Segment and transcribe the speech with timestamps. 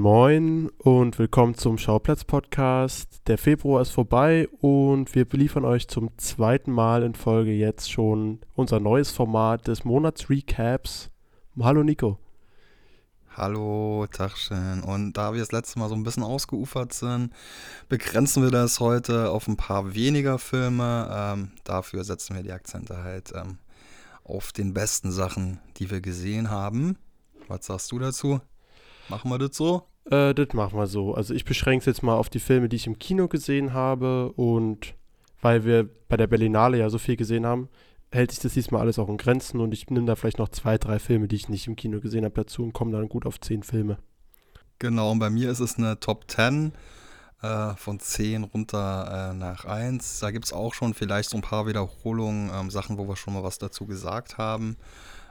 [0.00, 3.20] Moin, und willkommen zum Schauplatz-Podcast.
[3.26, 8.40] Der Februar ist vorbei und wir beliefern euch zum zweiten Mal in Folge jetzt schon
[8.54, 11.10] unser neues Format des Monats-Recaps.
[11.60, 12.18] Hallo Nico.
[13.36, 14.82] Hallo, Tagchen.
[14.84, 17.34] Und da wir das letzte Mal so ein bisschen ausgeufert sind,
[17.90, 21.10] begrenzen wir das heute auf ein paar weniger Filme.
[21.12, 23.58] Ähm, dafür setzen wir die Akzente halt ähm,
[24.24, 26.96] auf den besten Sachen, die wir gesehen haben.
[27.48, 28.40] Was sagst du dazu?
[29.10, 29.89] Machen wir das so?
[30.10, 31.14] Äh, das machen wir so.
[31.14, 34.32] Also ich beschränke es jetzt mal auf die Filme, die ich im Kino gesehen habe
[34.32, 34.94] und
[35.40, 37.68] weil wir bei der Berlinale ja so viel gesehen haben,
[38.12, 40.76] hält sich das diesmal alles auch in Grenzen und ich nehme da vielleicht noch zwei,
[40.76, 43.40] drei Filme, die ich nicht im Kino gesehen habe, dazu und komme dann gut auf
[43.40, 43.98] zehn Filme.
[44.80, 46.72] Genau, und bei mir ist es eine Top 10
[47.42, 50.20] äh, von 10 runter äh, nach 1.
[50.20, 53.34] Da gibt es auch schon vielleicht so ein paar Wiederholungen, ähm, Sachen, wo wir schon
[53.34, 54.76] mal was dazu gesagt haben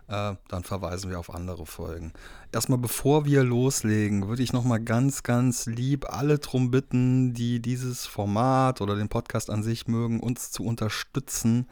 [0.10, 2.14] äh, dann verweisen wir auf andere Folgen.
[2.52, 8.08] Erstmal bevor wir loslegen, würde ich nochmal ganz, ganz lieb alle drum bitten, die dieses
[8.08, 11.68] Format oder den Podcast an sich mögen, uns zu unterstützen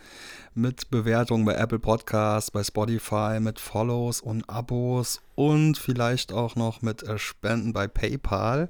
[0.53, 6.83] mit Bewertungen bei Apple Podcasts, bei Spotify, mit Follows und Abos und vielleicht auch noch
[6.83, 8.69] mit äh, Spenden bei PayPal.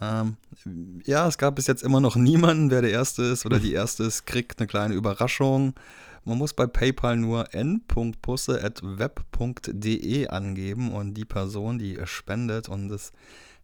[0.00, 0.36] Ähm,
[1.04, 4.04] ja, es gab bis jetzt immer noch niemanden, wer der Erste ist oder die Erste
[4.04, 5.74] ist, kriegt eine kleine Überraschung.
[6.26, 13.12] Man muss bei PayPal nur n.pusse.web.de angeben und die Person, die spendet und es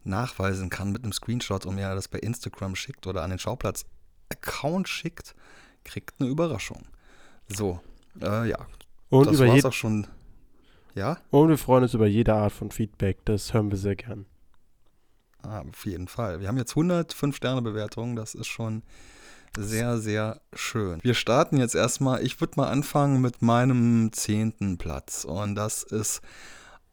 [0.05, 4.89] nachweisen kann mit einem Screenshot und mir das bei Instagram schickt oder an den Schauplatz-Account
[4.89, 5.35] schickt,
[5.83, 6.87] kriegt eine Überraschung.
[7.49, 7.81] So,
[8.21, 8.65] äh, ja.
[9.11, 10.07] Und das war es auch schon.
[10.95, 11.19] Ja?
[11.31, 13.25] Und wir freuen uns über jede Art von Feedback.
[13.25, 14.25] Das hören wir sehr gern.
[15.43, 16.39] Ah, auf jeden Fall.
[16.39, 18.15] Wir haben jetzt 105 Sterne Bewertungen.
[18.15, 18.85] Das ist schon
[19.57, 20.99] sehr, sehr schön.
[21.03, 25.25] Wir starten jetzt erstmal, ich würde mal anfangen mit meinem zehnten Platz.
[25.25, 26.23] Und das ist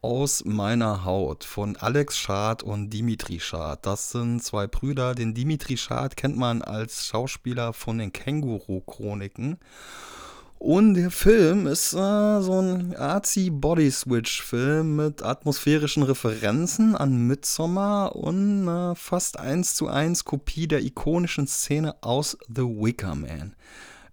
[0.02, 3.86] aus meiner Haut von Alex Schad und Dimitri Schad.
[3.86, 5.14] Das sind zwei Brüder.
[5.14, 9.60] Den Dimitri Schad kennt man als Schauspieler von den Känguru-Chroniken.
[10.60, 17.28] Und der Film ist äh, so ein artsy Body Switch Film mit atmosphärischen Referenzen an
[17.28, 23.56] Midsommar und äh, fast eins zu eins Kopie der ikonischen Szene aus The Wicker Man.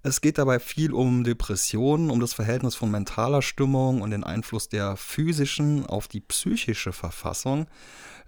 [0.04, 4.68] Es geht dabei viel um Depressionen, um das Verhältnis von mentaler Stimmung und den Einfluss
[4.68, 7.66] der physischen auf die psychische Verfassung.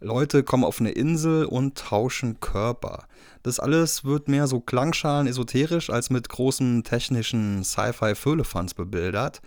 [0.01, 3.07] Leute kommen auf eine Insel und tauschen Körper.
[3.43, 9.41] Das alles wird mehr so klangschalen esoterisch als mit großen technischen Sci-Fi-Föhlefans bebildert.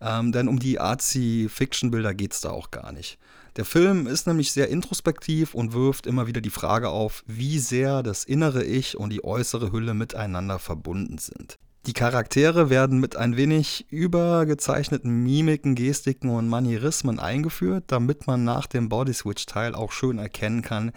[0.00, 3.18] Ähm, denn um die Artsy-Fiction-Bilder geht es da auch gar nicht.
[3.56, 8.02] Der Film ist nämlich sehr introspektiv und wirft immer wieder die Frage auf, wie sehr
[8.02, 11.58] das innere Ich und die äußere Hülle miteinander verbunden sind.
[11.86, 18.66] Die Charaktere werden mit ein wenig übergezeichneten Mimiken, Gestiken und Manierismen eingeführt, damit man nach
[18.66, 20.92] dem Bodyswitch-Teil auch schön erkennen kann,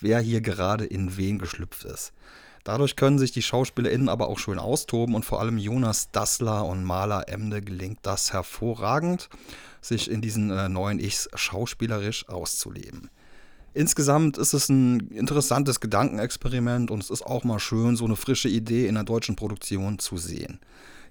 [0.00, 2.12] wer hier gerade in wen geschlüpft ist.
[2.64, 6.82] Dadurch können sich die SchauspielerInnen aber auch schön austoben und vor allem Jonas Dassler und
[6.82, 9.28] Maler Emde gelingt das hervorragend,
[9.82, 13.10] sich in diesen äh, neuen Ichs schauspielerisch auszuleben.
[13.74, 18.48] Insgesamt ist es ein interessantes Gedankenexperiment und es ist auch mal schön, so eine frische
[18.48, 20.60] Idee in der deutschen Produktion zu sehen.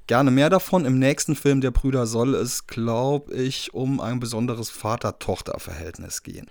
[0.07, 0.85] Gerne mehr davon.
[0.85, 6.49] Im nächsten Film der Brüder soll es, glaube ich, um ein besonderes Vater-Tochter-Verhältnis gehen.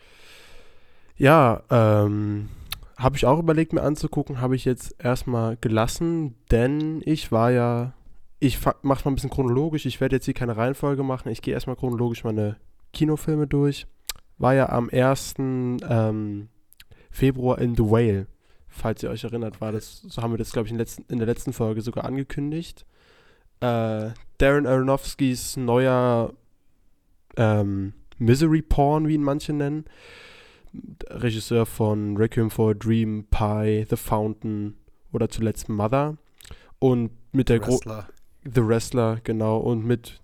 [1.17, 2.51] Ja, ähm,
[2.99, 7.95] habe ich auch überlegt, mir anzugucken, habe ich jetzt erstmal gelassen, denn ich war ja,
[8.39, 11.55] ich mache mal ein bisschen chronologisch, ich werde jetzt hier keine Reihenfolge machen, ich gehe
[11.55, 12.57] erstmal chronologisch meine
[12.93, 13.87] Kinofilme durch
[14.43, 15.37] war ja am 1.
[15.39, 16.49] Ähm,
[17.11, 18.27] Februar in The Whale.
[18.67, 21.19] Falls ihr euch erinnert, war das, so haben wir das, glaube ich, in, letzten, in,
[21.19, 22.85] der letzten Folge sogar angekündigt.
[23.61, 26.33] Äh, Darren Aronofskis neuer
[27.37, 29.85] ähm, Misery Porn, wie ihn manche nennen.
[31.09, 34.75] Regisseur von Requiem for a Dream, Pie, The Fountain
[35.13, 36.17] oder zuletzt Mother.
[36.79, 37.79] Und mit der Gro
[38.45, 39.59] The Wrestler, genau.
[39.59, 40.21] Und mit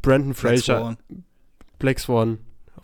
[0.00, 0.96] Brandon Fraser.
[1.78, 2.38] Black Swan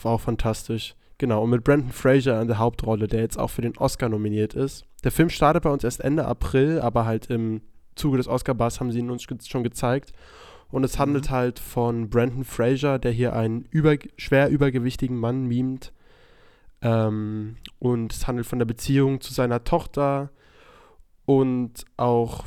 [0.05, 0.95] war auch fantastisch.
[1.19, 4.55] Genau, und mit Brandon Fraser in der Hauptrolle, der jetzt auch für den Oscar nominiert
[4.55, 4.87] ist.
[5.05, 7.63] Der Film startet bei uns erst Ende April, aber halt im
[7.95, 10.13] Zuge des Oscar-Bars haben sie ihn uns schon gezeigt.
[10.71, 11.35] Und es handelt mhm.
[11.35, 15.93] halt von Brandon Fraser, der hier einen über, schwer übergewichtigen Mann mimt.
[16.81, 20.31] Ähm, und es handelt von der Beziehung zu seiner Tochter
[21.25, 22.45] und auch,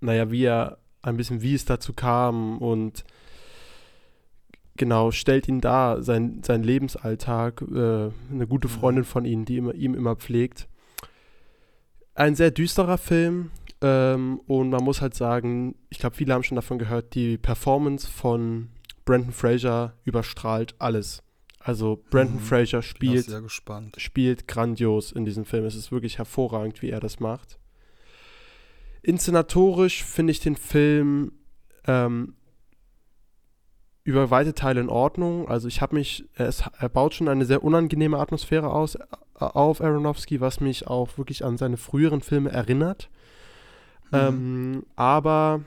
[0.00, 3.04] naja, wie er, ein bisschen wie es dazu kam und
[4.76, 8.72] genau, stellt ihn dar, sein, sein Lebensalltag, äh, eine gute mhm.
[8.72, 10.68] Freundin von ihm, die immer, ihm immer pflegt.
[12.14, 13.50] Ein sehr düsterer Film
[13.80, 18.08] ähm, und man muss halt sagen, ich glaube, viele haben schon davon gehört, die Performance
[18.08, 18.70] von
[19.04, 21.22] Brandon Fraser überstrahlt alles.
[21.58, 22.40] Also Brandon mhm.
[22.40, 23.26] Fraser spielt,
[23.96, 25.64] spielt grandios in diesem Film.
[25.64, 27.58] Es ist wirklich hervorragend, wie er das macht.
[29.02, 31.32] Inszenatorisch finde ich den Film
[31.86, 32.36] ähm,
[34.04, 35.48] über weite Teile in Ordnung.
[35.48, 39.00] Also ich habe mich, er, er, baut schon eine sehr unangenehme Atmosphäre aus, äh,
[39.38, 43.08] auf Aronofsky, was mich auch wirklich an seine früheren Filme erinnert.
[44.12, 44.18] Mhm.
[44.18, 45.62] Ähm, aber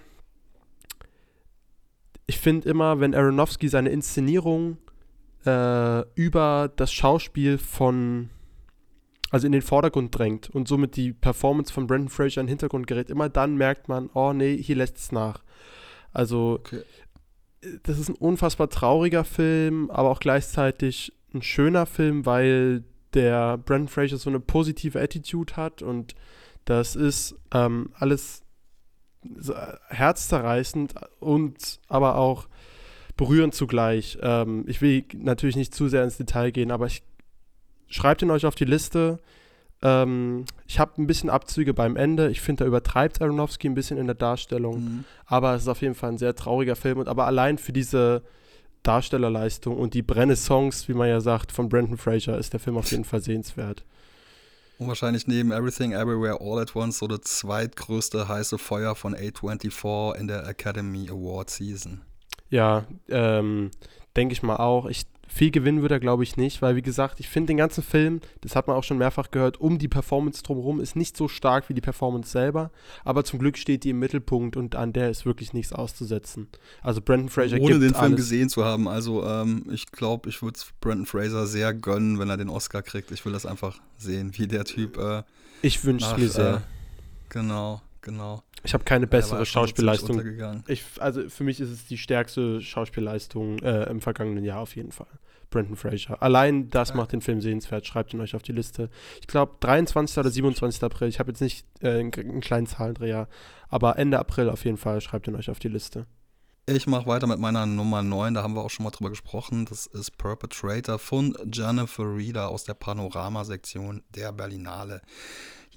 [2.28, 4.78] ich finde immer, wenn Aronofsky seine Inszenierung
[5.46, 8.30] äh, über das Schauspiel von,
[9.32, 12.86] also in den Vordergrund drängt und somit die Performance von Brandon Fraser in den Hintergrund
[12.86, 15.42] gerät, immer dann merkt man, oh nee, hier lässt es nach.
[16.14, 16.84] Also okay
[17.84, 22.84] das ist ein unfassbar trauriger Film, aber auch gleichzeitig ein schöner Film, weil
[23.14, 26.16] der Brandon Fraser so eine positive Attitude hat und
[26.66, 28.44] das ist ähm, alles
[29.90, 32.48] herzzerreißend und aber auch
[33.16, 34.18] berührend zugleich.
[34.22, 37.04] Ähm, ich will natürlich nicht zu sehr ins Detail gehen, aber ich
[37.88, 39.20] schreibt ihn euch auf die Liste.
[39.82, 42.30] Ähm, ich habe ein bisschen Abzüge beim Ende.
[42.30, 44.84] Ich finde, da übertreibt Aronofsky ein bisschen in der Darstellung.
[44.84, 45.04] Mhm.
[45.26, 47.00] Aber es ist auf jeden Fall ein sehr trauriger Film.
[47.00, 48.24] Und aber allein für diese
[48.84, 52.90] Darstellerleistung und die Brenne-Songs, wie man ja sagt, von Brandon Fraser ist der Film auf
[52.92, 53.84] jeden Fall sehenswert.
[54.80, 60.16] Und wahrscheinlich neben Everything Everywhere All at Once so das zweitgrößte heiße Feuer von A24
[60.16, 62.02] in der Academy Award Season.
[62.50, 63.72] Ja, ähm,
[64.16, 64.86] denke ich mal auch.
[64.86, 67.84] Ich viel gewinnen würde er, glaube ich, nicht, weil, wie gesagt, ich finde den ganzen
[67.84, 71.28] Film, das hat man auch schon mehrfach gehört, um die Performance drumherum ist nicht so
[71.28, 72.72] stark wie die Performance selber,
[73.04, 76.48] aber zum Glück steht die im Mittelpunkt und an der ist wirklich nichts auszusetzen.
[76.82, 78.16] Also Brandon Fraser Ohne den Film alles.
[78.16, 82.30] gesehen zu haben, also ähm, ich glaube, ich würde es Brandon Fraser sehr gönnen, wenn
[82.30, 83.12] er den Oscar kriegt.
[83.12, 84.98] Ich will das einfach sehen, wie der Typ.
[84.98, 85.24] Äh,
[85.62, 86.56] ich wünsche es mir sehr.
[86.56, 86.60] Äh,
[87.30, 88.42] genau, genau.
[88.64, 90.22] Ich habe keine bessere Schauspielleistung.
[90.68, 94.92] Ich, also für mich ist es die stärkste Schauspielleistung äh, im vergangenen Jahr auf jeden
[94.92, 95.08] Fall.
[95.50, 96.22] Brandon Fraser.
[96.22, 96.96] Allein das ja.
[96.96, 97.86] macht den Film sehenswert.
[97.86, 98.90] Schreibt ihn euch auf die Liste.
[99.22, 100.18] Ich glaube 23.
[100.18, 100.84] oder 27.
[100.84, 101.08] April.
[101.08, 103.28] Ich habe jetzt nicht äh, einen, einen kleinen Zahlendreher,
[103.70, 105.00] aber Ende April auf jeden Fall.
[105.00, 106.06] Schreibt ihn euch auf die Liste.
[106.70, 109.66] Ich mache weiter mit meiner Nummer 9, da haben wir auch schon mal drüber gesprochen.
[109.66, 115.02] Das ist Perpetrator von Jennifer Reeder aus der Panorama-Sektion der Berlinale.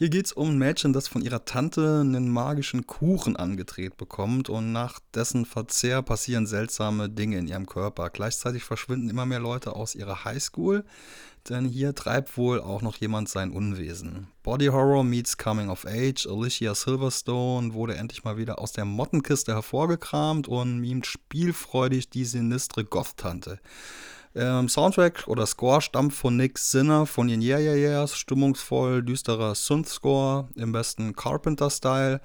[0.00, 4.48] Hier geht es um ein Mädchen, das von ihrer Tante einen magischen Kuchen angedreht bekommt
[4.48, 8.08] und nach dessen Verzehr passieren seltsame Dinge in ihrem Körper.
[8.08, 10.86] Gleichzeitig verschwinden immer mehr Leute aus ihrer Highschool,
[11.50, 14.28] denn hier treibt wohl auch noch jemand sein Unwesen.
[14.42, 16.26] Body Horror meets Coming of Age.
[16.26, 22.86] Alicia Silverstone wurde endlich mal wieder aus der Mottenkiste hervorgekramt und mimt spielfreudig die sinistre
[22.86, 23.60] Goth-Tante.
[24.34, 28.16] Ähm, Soundtrack oder Score stammt von Nick Sinner von den Yeah Yeah Yeahs.
[28.16, 32.20] Stimmungsvoll, düsterer Synth-Score im besten Carpenter-Style.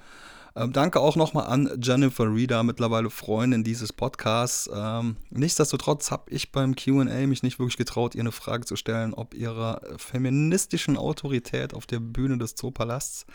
[0.56, 4.70] Ähm, danke auch nochmal an Jennifer Reeder, mittlerweile Freundin dieses Podcasts.
[4.72, 9.12] Ähm, nichtsdestotrotz habe ich beim QA mich nicht wirklich getraut, ihr eine Frage zu stellen,
[9.12, 13.26] ob ihrer feministischen Autorität auf der Bühne des Zoopalasts.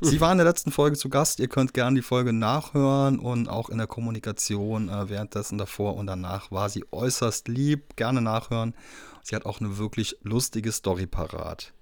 [0.00, 0.06] Mhm.
[0.06, 1.40] Sie war in der letzten Folge zu Gast.
[1.40, 6.06] Ihr könnt gerne die Folge nachhören und auch in der Kommunikation äh, währenddessen davor und
[6.06, 7.96] danach war sie äußerst lieb.
[7.96, 8.74] Gerne nachhören.
[9.22, 11.74] Sie hat auch eine wirklich lustige Story parat.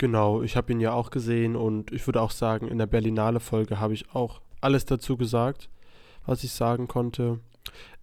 [0.00, 3.80] Genau, ich habe ihn ja auch gesehen und ich würde auch sagen, in der Berlinale-Folge
[3.80, 5.68] habe ich auch alles dazu gesagt,
[6.24, 7.40] was ich sagen konnte.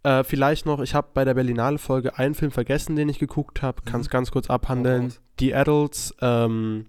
[0.04, 3.82] Äh, vielleicht noch, ich habe bei der Berlinale-Folge einen Film vergessen, den ich geguckt habe,
[3.82, 4.12] kann es mhm.
[4.12, 5.12] ganz kurz abhandeln.
[5.12, 6.86] Oh, The Adults, ähm,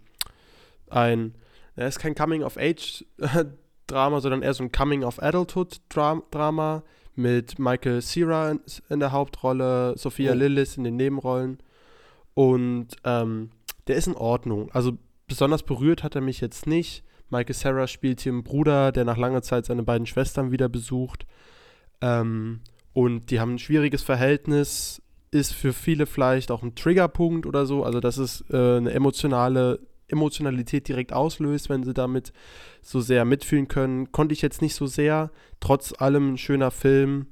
[0.91, 1.35] ein,
[1.75, 6.83] er ist kein Coming-of-Age-Drama, sondern eher so ein Coming-of-Adulthood-Drama
[7.15, 8.61] mit Michael Cera in,
[8.91, 10.35] in der Hauptrolle, Sophia oh.
[10.35, 11.63] Lillis in den Nebenrollen
[12.35, 13.53] und ähm,
[13.89, 14.71] der ist in Ordnung.
[14.73, 14.93] Also
[15.27, 17.05] besonders berührt hat er mich jetzt nicht.
[17.31, 21.27] Michael Sarah spielt hier einen Bruder, der nach langer Zeit seine beiden Schwestern wieder besucht.
[22.01, 22.61] Ähm,
[22.93, 27.85] und die haben ein schwieriges Verhältnis, ist für viele vielleicht auch ein Triggerpunkt oder so.
[27.85, 32.33] Also, dass es äh, eine emotionale Emotionalität direkt auslöst, wenn sie damit
[32.81, 34.11] so sehr mitfühlen können.
[34.11, 35.31] Konnte ich jetzt nicht so sehr.
[35.61, 37.27] Trotz allem ein schöner Film.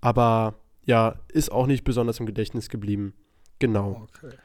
[0.00, 3.14] Aber ja, ist auch nicht besonders im Gedächtnis geblieben.
[3.58, 4.06] Genau.
[4.08, 4.36] Okay.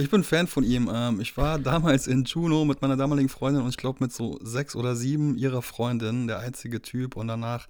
[0.00, 0.90] Ich bin Fan von ihm.
[0.92, 4.38] Ähm, ich war damals in Juno mit meiner damaligen Freundin und ich glaube mit so
[4.42, 7.16] sechs oder sieben ihrer Freundinnen, der einzige Typ.
[7.16, 7.68] Und danach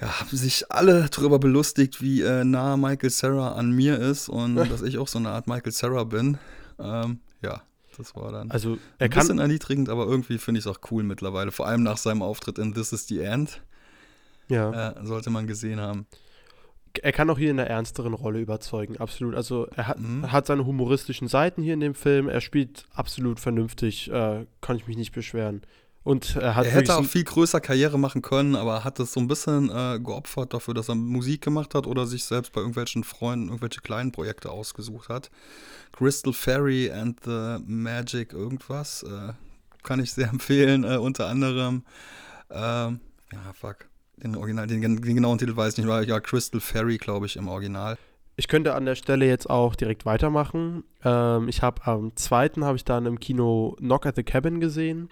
[0.00, 4.56] ja, haben sich alle darüber belustigt, wie äh, nah Michael Sarah an mir ist und
[4.56, 6.38] dass ich auch so eine Art Michael Sarah bin.
[6.78, 7.62] Ähm, ja,
[7.96, 11.02] das war dann also, er ein bisschen erniedrigend, aber irgendwie finde ich es auch cool
[11.02, 11.52] mittlerweile.
[11.52, 13.60] Vor allem nach seinem Auftritt in This is the End.
[14.48, 14.92] Ja.
[14.92, 16.06] Äh, sollte man gesehen haben
[17.02, 19.34] er kann auch hier in der ernsteren Rolle überzeugen, absolut.
[19.34, 20.30] Also er hat, mhm.
[20.30, 22.28] hat seine humoristischen Seiten hier in dem Film.
[22.28, 25.62] Er spielt absolut vernünftig, äh, kann ich mich nicht beschweren.
[26.04, 29.20] Und er hat er hätte auch viel größer Karriere machen können, aber hat es so
[29.20, 33.04] ein bisschen äh, geopfert dafür, dass er Musik gemacht hat oder sich selbst bei irgendwelchen
[33.04, 35.30] Freunden irgendwelche kleinen Projekte ausgesucht hat.
[35.92, 39.34] Crystal Fairy and the Magic irgendwas äh,
[39.82, 41.84] kann ich sehr empfehlen, äh, unter anderem.
[42.50, 43.00] Ähm,
[43.32, 43.88] ja, fuck.
[44.22, 47.36] Den, Original, den, den, genauen Titel weiß ich nicht, war ja Crystal Fairy, glaube ich,
[47.36, 47.96] im Original.
[48.36, 50.84] Ich könnte an der Stelle jetzt auch direkt weitermachen.
[51.04, 55.08] Ähm, ich habe am zweiten habe ich dann im Kino Knock at the Cabin gesehen.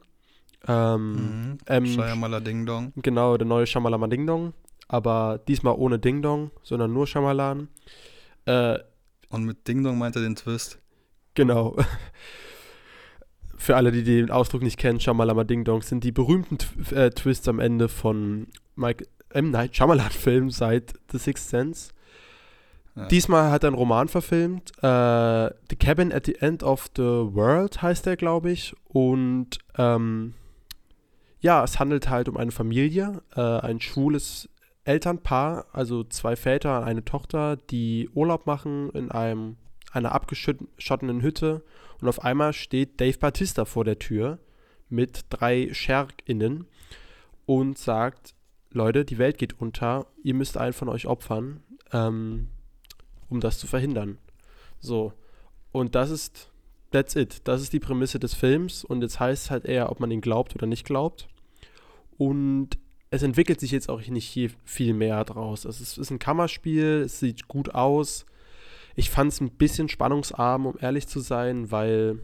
[0.69, 1.59] Ähm, mhm.
[1.67, 2.93] ähm, Shyamala Ding Dong.
[2.97, 4.53] Genau, der neue Shamalama Ding Dong.
[4.89, 7.69] Aber diesmal ohne Ding Dong, sondern nur Shamalan.
[8.45, 8.79] Äh,
[9.31, 10.79] Und mit Ding Dong meint er den Twist.
[11.35, 11.77] Genau.
[13.57, 17.11] Für alle, die den Ausdruck nicht kennen, Shamalama Ding Dong sind die berühmten Tw äh,
[17.11, 18.47] Twists am Ende von
[18.77, 19.51] Mike M.
[19.51, 21.91] Night Shyamalan-Film seit The Sixth Sense.
[22.95, 23.07] Ja.
[23.09, 24.73] Diesmal hat er einen Roman verfilmt.
[24.79, 28.75] Äh, the Cabin at the End of the World heißt er, glaube ich.
[28.85, 30.35] Und ähm,
[31.41, 34.49] ja, es handelt halt um eine Familie, äh, ein schwules
[34.85, 39.57] Elternpaar, also zwei Väter und eine Tochter, die Urlaub machen in einem,
[39.93, 41.63] einer abgeschotteten Hütte.
[42.01, 44.39] Und auf einmal steht Dave Batista vor der Tür
[44.89, 46.67] mit drei SchergInnen
[47.47, 48.36] und sagt,
[48.77, 52.49] Leute, die Welt geht unter, ihr müsst einen von euch opfern, ähm,
[53.29, 54.19] um das zu verhindern.
[54.79, 55.13] So.
[55.73, 56.53] Und das ist
[56.93, 57.41] that's it.
[57.45, 60.21] Das ist die Prämisse des Films und jetzt heißt es halt eher, ob man ihn
[60.21, 61.27] glaubt oder nicht glaubt.
[62.19, 62.79] Und
[63.11, 65.65] es entwickelt sich jetzt auch nicht viel mehr draus.
[65.65, 68.27] Es ist, ist ein Kammerspiel, es sieht gut aus.
[68.95, 72.21] Ich fand es ein bisschen spannungsarm, um ehrlich zu sein, weil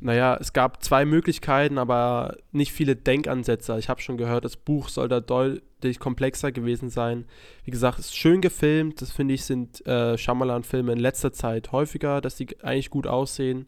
[0.00, 3.78] naja, es gab zwei Möglichkeiten, aber nicht viele Denkansätze.
[3.78, 7.26] Ich habe schon gehört, das Buch soll da deutlich komplexer gewesen sein.
[7.64, 9.02] Wie gesagt, es ist schön gefilmt.
[9.02, 13.66] Das finde ich, sind äh, Shyamalan-Filme in letzter Zeit häufiger, dass die eigentlich gut aussehen.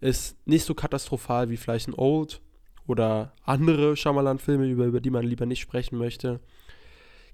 [0.00, 2.40] Ist nicht so katastrophal wie vielleicht ein Old
[2.88, 6.40] oder andere Shyamalan-Filme, über, über die man lieber nicht sprechen möchte.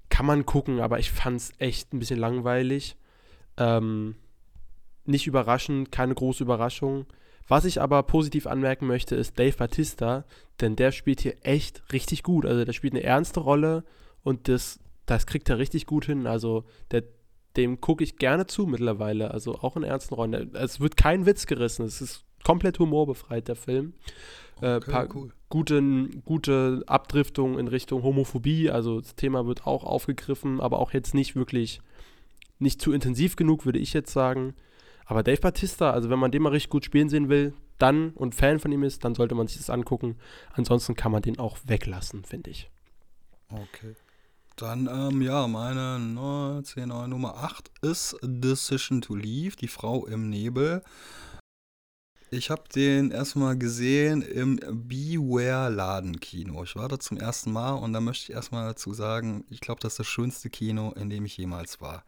[0.09, 2.95] Kann man gucken, aber ich fand es echt ein bisschen langweilig.
[3.57, 4.15] Ähm,
[5.05, 7.07] nicht überraschend, keine große Überraschung.
[7.49, 10.23] Was ich aber positiv anmerken möchte, ist Dave Batista,
[10.61, 12.45] denn der spielt hier echt richtig gut.
[12.45, 13.83] Also der spielt eine ernste Rolle
[14.23, 16.27] und das, das kriegt er richtig gut hin.
[16.27, 17.03] Also der,
[17.57, 20.55] dem gucke ich gerne zu mittlerweile, also auch in ernsten Rollen.
[20.55, 23.93] Es wird kein Witz gerissen, es ist komplett humorbefreit, der Film.
[24.61, 25.33] Äh, okay, äh, paar cool.
[25.49, 25.81] gute,
[26.23, 31.35] gute Abdriftungen in Richtung Homophobie, also das Thema wird auch aufgegriffen, aber auch jetzt nicht
[31.35, 31.81] wirklich,
[32.59, 34.53] nicht zu intensiv genug, würde ich jetzt sagen.
[35.09, 38.35] Aber Dave Batista, also wenn man den mal richtig gut spielen sehen will, dann und
[38.35, 40.17] Fan von ihm ist, dann sollte man sich das angucken.
[40.53, 42.69] Ansonsten kann man den auch weglassen, finde ich.
[43.49, 43.95] Okay.
[44.55, 50.29] Dann, ähm, ja, meine no, 10, Nummer 8 ist Decision to Leave, die Frau im
[50.29, 50.83] Nebel.
[52.31, 56.63] Ich habe den erstmal gesehen im Beware Ladenkino.
[56.63, 59.81] Ich war da zum ersten Mal und da möchte ich erstmal dazu sagen, ich glaube,
[59.81, 62.03] das ist das schönste Kino, in dem ich jemals war.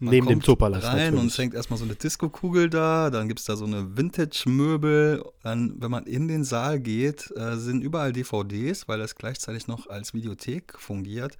[0.00, 0.86] Man Neben dem Zoopalast.
[0.86, 1.20] Rein natürlich.
[1.20, 5.24] und es hängt erstmal so eine Disco-Kugel da, dann gibt es da so eine Vintage-Möbel.
[5.44, 9.88] Dann, wenn man in den Saal geht, äh, sind überall DVDs, weil das gleichzeitig noch
[9.88, 11.36] als Videothek fungiert.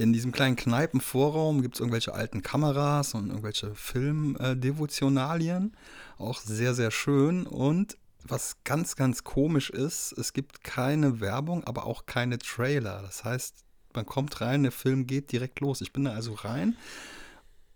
[0.00, 5.76] In diesem kleinen Kneipenvorraum gibt es irgendwelche alten Kameras und irgendwelche Filmdevotionalien.
[6.18, 7.46] Auch sehr, sehr schön.
[7.46, 13.02] Und was ganz, ganz komisch ist, es gibt keine Werbung, aber auch keine Trailer.
[13.02, 15.80] Das heißt, man kommt rein, der Film geht direkt los.
[15.80, 16.76] Ich bin da also rein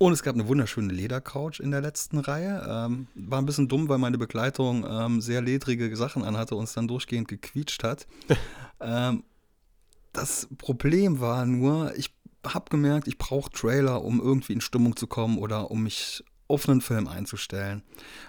[0.03, 2.67] und es gab eine wunderschöne Ledercouch in der letzten Reihe.
[2.69, 6.73] Ähm, war ein bisschen dumm, weil meine Begleitung ähm, sehr ledrige Sachen anhatte und es
[6.73, 8.09] dann durchgehend gequietscht hat.
[8.81, 9.23] ähm,
[10.13, 12.15] das Problem war nur, ich
[12.47, 16.69] habe gemerkt, ich brauche Trailer, um irgendwie in Stimmung zu kommen oder um mich auf
[16.69, 17.83] einen Film einzustellen.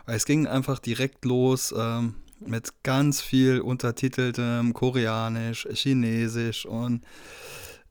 [0.05, 7.03] Weil es ging einfach direkt los ähm, mit ganz viel untertiteltem Koreanisch, Chinesisch und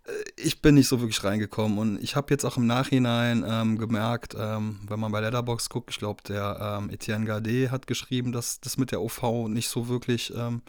[0.04, 3.78] äh, ich bin nicht so wirklich reingekommen und ich habe jetzt auch im Nachhinein ähm,
[3.78, 8.32] gemerkt, ähm, wenn man bei Letterbox guckt, ich glaube, der ähm, Etienne Gardet hat geschrieben,
[8.32, 10.62] dass das mit der OV nicht so wirklich ähm,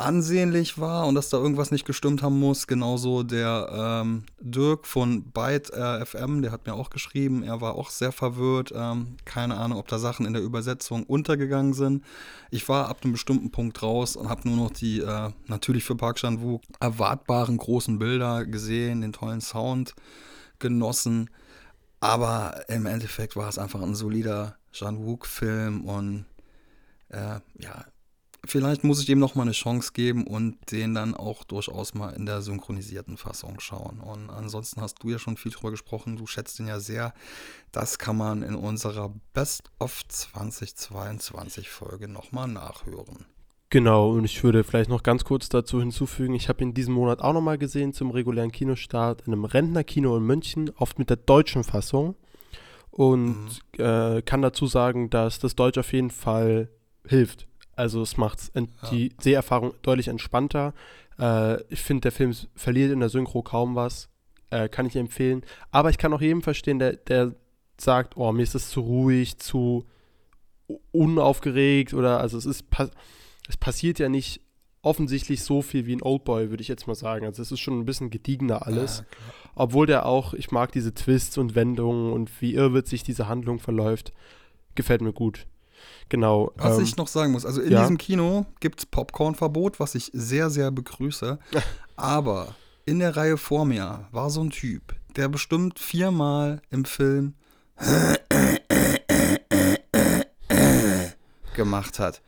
[0.00, 2.66] ansehnlich war und dass da irgendwas nicht gestimmt haben muss.
[2.66, 7.74] Genauso der ähm, Dirk von Byte äh, FM, der hat mir auch geschrieben, er war
[7.74, 8.72] auch sehr verwirrt.
[8.74, 12.04] Ähm, keine Ahnung, ob da Sachen in der Übersetzung untergegangen sind.
[12.50, 15.96] Ich war ab einem bestimmten Punkt raus und habe nur noch die, äh, natürlich für
[15.96, 19.94] Park Chan-wook, erwartbaren großen Bilder gesehen, den tollen Sound
[20.58, 21.30] genossen.
[22.00, 26.24] Aber im Endeffekt war es einfach ein solider Chan-wook-Film und
[27.10, 27.84] äh, ja,
[28.46, 32.10] vielleicht muss ich dem noch mal eine Chance geben und den dann auch durchaus mal
[32.10, 34.00] in der synchronisierten Fassung schauen.
[34.00, 37.12] Und ansonsten hast du ja schon viel drüber gesprochen, du schätzt ihn ja sehr.
[37.72, 43.26] Das kann man in unserer Best of 2022 Folge noch mal nachhören.
[43.72, 47.20] Genau, und ich würde vielleicht noch ganz kurz dazu hinzufügen, ich habe ihn diesen Monat
[47.20, 51.62] auch nochmal gesehen zum regulären Kinostart in einem Rentnerkino in München, oft mit der deutschen
[51.62, 52.16] Fassung.
[52.90, 53.84] Und mhm.
[53.84, 56.68] äh, kann dazu sagen, dass das Deutsch auf jeden Fall
[57.06, 57.46] hilft.
[57.80, 58.52] Also es macht
[58.90, 60.74] die Seherfahrung deutlich entspannter.
[61.18, 64.10] Äh, ich finde, der Film verliert in der Synchro kaum was.
[64.50, 65.42] Äh, kann ich empfehlen.
[65.70, 67.34] Aber ich kann auch jedem verstehen, der, der
[67.78, 69.86] sagt, oh, mir ist das zu ruhig, zu
[70.92, 72.64] unaufgeregt oder also es ist
[73.48, 74.40] es passiert ja nicht
[74.82, 77.24] offensichtlich so viel wie ein Oldboy, würde ich jetzt mal sagen.
[77.24, 78.98] Also es ist schon ein bisschen gediegener alles.
[78.98, 79.04] Ja,
[79.54, 84.12] Obwohl der auch, ich mag diese Twists und Wendungen und wie irrwitzig diese Handlung verläuft.
[84.74, 85.46] Gefällt mir gut.
[86.10, 86.52] Genau.
[86.56, 87.80] Was ähm, ich noch sagen muss, also in ja.
[87.80, 91.38] diesem Kino gibt es Popcorn-Verbot, was ich sehr, sehr begrüße.
[91.96, 97.34] Aber in der Reihe vor mir war so ein Typ, der bestimmt viermal im Film
[101.54, 102.20] gemacht hat.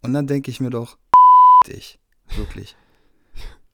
[0.00, 0.96] Und dann denke ich mir doch,
[1.68, 1.98] dich.
[2.36, 2.74] Wirklich.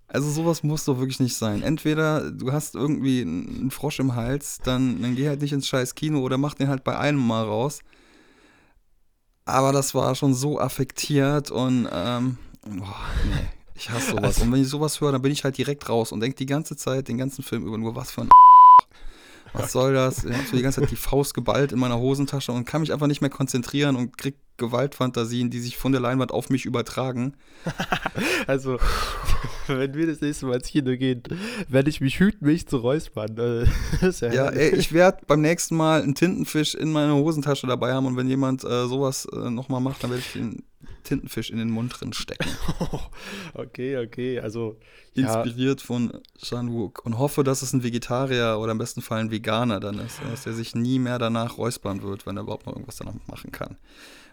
[0.08, 1.62] Also sowas muss doch wirklich nicht sein.
[1.62, 5.94] Entweder du hast irgendwie einen Frosch im Hals, dann, dann geh halt nicht ins scheiß
[5.94, 7.80] Kino oder mach den halt bei einem Mal raus.
[9.46, 14.24] Aber das war schon so affektiert und ähm, boah, nee, ich hasse sowas.
[14.24, 16.46] Also, und wenn ich sowas höre, dann bin ich halt direkt raus und denke die
[16.46, 18.28] ganze Zeit, den ganzen Film über nur, was für ein
[19.52, 20.24] was soll das?
[20.24, 22.92] Ich habe so die ganze Zeit die Faust geballt in meiner Hosentasche und kann mich
[22.92, 27.34] einfach nicht mehr konzentrieren und krieg Gewaltfantasien, die sich von der Leinwand auf mich übertragen.
[28.46, 28.78] also,
[29.66, 31.22] wenn wir das nächste Mal ins Kino gehen,
[31.68, 33.36] werde ich mich hüten, mich zu räuspern.
[33.38, 33.64] Äh,
[34.20, 38.06] ja, ja ey, ich werde beim nächsten Mal einen Tintenfisch in meiner Hosentasche dabei haben
[38.06, 40.62] und wenn jemand äh, sowas äh, nochmal macht, dann werde ich den
[41.06, 42.50] Tintenfisch in den Mund drin stecken.
[43.54, 44.76] okay, okay, also.
[45.14, 45.86] Inspiriert ja.
[45.86, 49.80] von Shan Wook und hoffe, dass es ein Vegetarier oder im besten Fall ein Veganer
[49.80, 52.96] dann ist, dass er sich nie mehr danach räuspern wird, wenn er überhaupt noch irgendwas
[52.96, 53.76] danach machen kann.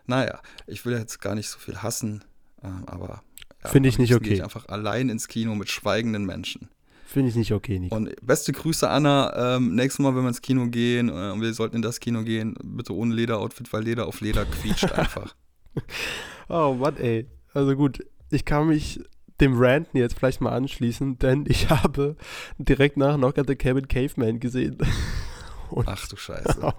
[0.05, 2.23] Naja, ich will jetzt gar nicht so viel hassen,
[2.63, 3.23] ähm, aber.
[3.63, 4.25] Ja, Finde ich nicht okay.
[4.25, 6.69] Gehe ich einfach allein ins Kino mit schweigenden Menschen.
[7.05, 7.95] Finde ich nicht okay, Nico.
[7.95, 9.55] Und beste Grüße, Anna.
[9.55, 12.23] Ähm, nächstes Mal, wenn wir ins Kino gehen äh, und wir sollten in das Kino
[12.23, 15.35] gehen, bitte ohne Lederoutfit, weil Leder auf Leder quietscht einfach.
[16.49, 17.27] oh Mann, ey.
[17.53, 18.99] Also gut, ich kann mich
[19.39, 22.15] dem Ranten jetzt vielleicht mal anschließen, denn ich habe
[22.57, 24.77] direkt nach Knock at the Cabin Caveman gesehen.
[25.69, 26.71] Und, Ach du Scheiße.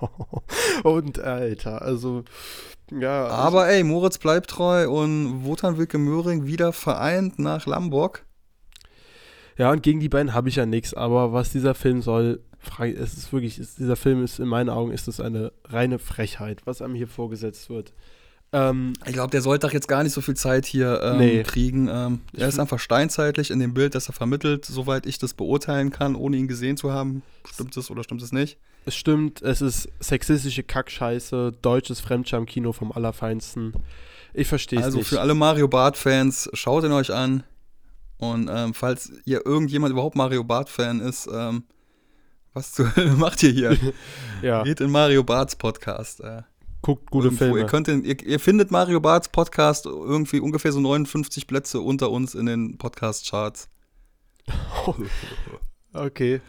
[0.84, 2.22] und Alter, also
[3.00, 3.26] ja.
[3.26, 8.24] Aber ey, Moritz bleibt treu und Wotan Wilke Möhring wieder vereint nach Lamborg.
[9.56, 12.40] Ja, und gegen die beiden habe ich ja nichts, aber was dieser Film soll,
[12.80, 16.62] es ist wirklich, ist, dieser Film ist in meinen Augen ist es eine reine Frechheit,
[16.64, 17.92] was einem hier vorgesetzt wird.
[18.52, 21.42] Ähm, ich glaube, der sollte doch jetzt gar nicht so viel Zeit hier ähm, nee.
[21.42, 21.88] kriegen.
[21.88, 25.90] Ähm, er ist einfach steinzeitlich in dem Bild, das er vermittelt, soweit ich das beurteilen
[25.90, 27.22] kann, ohne ihn gesehen zu haben.
[27.44, 28.58] Stimmt es oder stimmt es nicht?
[28.86, 33.72] Es stimmt, es ist sexistische Kackscheiße, deutsches Fremdscham-Kino vom Allerfeinsten.
[34.34, 35.06] Ich verstehe es also nicht.
[35.06, 37.44] Also für alle Mario Bart-Fans, schaut ihn euch an.
[38.18, 41.64] Und ähm, falls ihr irgendjemand überhaupt Mario Bart-Fan ist, ähm,
[42.52, 42.84] was zu,
[43.16, 43.76] macht ihr hier?
[44.42, 44.62] ja.
[44.62, 46.20] Geht in Mario Barts Podcast.
[46.20, 46.42] Äh,
[46.82, 47.44] Guckt gute Irgendwo.
[47.44, 47.60] Filme.
[47.60, 52.10] Ihr, könnt den, ihr, ihr, findet Mario Barts Podcast irgendwie ungefähr so 59 Plätze unter
[52.10, 53.70] uns in den Podcast-Charts.
[55.94, 56.42] okay.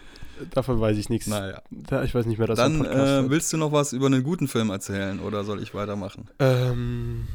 [0.51, 1.27] Davon weiß ich nichts.
[1.27, 1.61] Naja.
[2.03, 4.69] Ich weiß nicht mehr, dass Dann äh, willst du noch was über einen guten Film
[4.69, 6.29] erzählen oder soll ich weitermachen?
[6.39, 7.27] Ähm,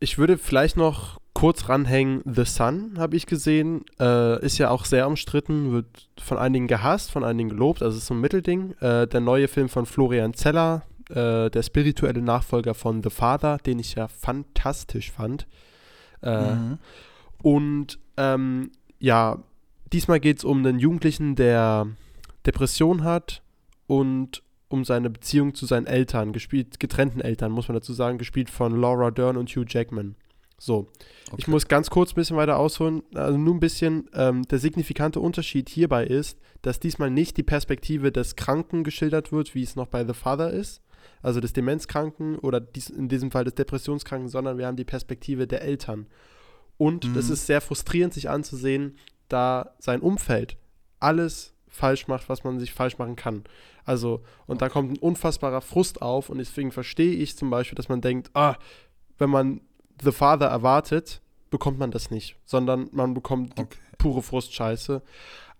[0.00, 2.22] ich würde vielleicht noch kurz ranhängen.
[2.24, 3.84] The Sun habe ich gesehen.
[3.98, 7.82] Äh, ist ja auch sehr umstritten, wird von einigen gehasst, von einigen gelobt.
[7.82, 8.72] Also ist so ein Mittelding.
[8.80, 13.78] Äh, der neue Film von Florian Zeller, äh, der spirituelle Nachfolger von The Father, den
[13.78, 15.46] ich ja fantastisch fand.
[16.22, 16.78] Äh, mhm.
[17.42, 19.38] Und ähm, ja,
[19.92, 21.88] diesmal geht es um einen Jugendlichen, der
[22.46, 23.42] Depression hat
[23.86, 28.50] und um seine Beziehung zu seinen Eltern, gespielt, getrennten Eltern, muss man dazu sagen, gespielt
[28.50, 30.16] von Laura Dern und Hugh Jackman.
[30.58, 30.88] So,
[31.26, 31.36] okay.
[31.38, 34.08] ich muss ganz kurz ein bisschen weiter ausholen, also nur ein bisschen.
[34.14, 39.54] Ähm, der signifikante Unterschied hierbei ist, dass diesmal nicht die Perspektive des Kranken geschildert wird,
[39.54, 40.80] wie es noch bei The Father ist,
[41.22, 45.46] also des Demenzkranken oder dies, in diesem Fall des Depressionskranken, sondern wir haben die Perspektive
[45.46, 46.06] der Eltern.
[46.78, 47.14] Und mhm.
[47.14, 48.96] das ist sehr frustrierend, sich anzusehen,
[49.28, 50.56] da sein Umfeld
[51.00, 53.44] alles falsch macht, was man sich falsch machen kann.
[53.84, 57.88] Also, und da kommt ein unfassbarer Frust auf und deswegen verstehe ich zum Beispiel, dass
[57.88, 58.56] man denkt, ah,
[59.18, 59.60] wenn man
[60.02, 63.76] The Father erwartet, bekommt man das nicht, sondern man bekommt okay.
[63.98, 65.02] pure Frustscheiße.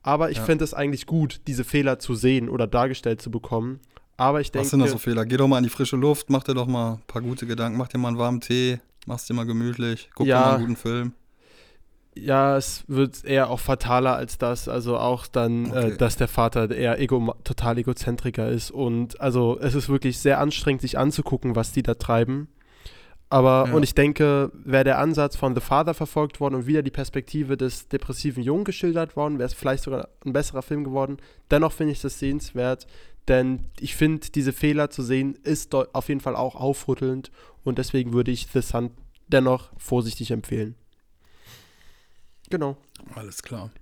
[0.03, 0.45] Aber ich ja.
[0.45, 3.81] fände es eigentlich gut, diese Fehler zu sehen oder dargestellt zu bekommen.
[4.17, 4.67] Aber ich denke.
[4.67, 5.25] Was sind das so Fehler?
[5.25, 7.79] Geh doch mal in die frische Luft, mach dir doch mal ein paar gute Gedanken,
[7.79, 10.63] mach dir mal einen warmen Tee, mach's dir mal gemütlich, guck ja, dir mal einen
[10.67, 11.13] guten Film
[12.17, 14.69] ja, es wird eher auch fataler als das.
[14.69, 15.91] Also auch dann, äh, okay.
[15.91, 18.71] äh, dass der Vater eher ego, total egozentriker ist.
[18.71, 22.49] Und also es ist wirklich sehr anstrengend, sich anzugucken, was die da treiben.
[23.31, 23.75] Aber, ja.
[23.75, 27.57] und ich denke, wäre der Ansatz von The Father verfolgt worden und wieder die Perspektive
[27.57, 31.17] des depressiven Jungen geschildert worden, wäre es vielleicht sogar ein besserer Film geworden.
[31.51, 32.87] Dennoch finde ich das sehenswert,
[33.27, 37.33] denn ich finde, diese Fehler zu sehen, ist auf jeden Fall auch aufrüttelnd
[37.65, 38.91] und deswegen würde ich The Sun
[39.27, 40.77] dennoch vorsichtig empfehlen.
[42.55, 42.77] Genau.
[43.17, 43.73] Alles klar.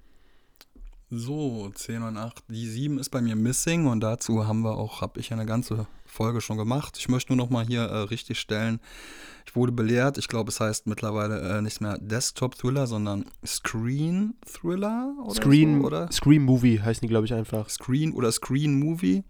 [1.11, 2.45] So, 10 und 8.
[2.49, 5.87] Die 7 ist bei mir missing und dazu haben wir auch, habe ich eine ganze
[6.07, 6.97] Folge schon gemacht.
[6.99, 8.81] Ich möchte nur noch mal hier äh, richtig stellen.
[9.45, 14.39] Ich wurde belehrt, ich glaube, es heißt mittlerweile äh, nicht mehr Desktop Thriller, sondern Screen
[14.51, 16.11] Thriller oder Screen, so, oder?
[16.11, 17.69] Screen Movie heißen die, glaube ich, einfach.
[17.69, 19.23] Screen oder Screen Movie.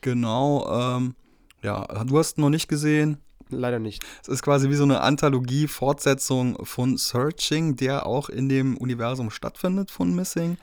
[0.00, 0.96] Genau.
[0.96, 1.16] Ähm,
[1.62, 3.18] ja, du hast noch nicht gesehen
[3.50, 4.04] leider nicht.
[4.22, 9.30] Es ist quasi wie so eine Anthologie, Fortsetzung von Searching, der auch in dem Universum
[9.30, 10.56] stattfindet von Missing.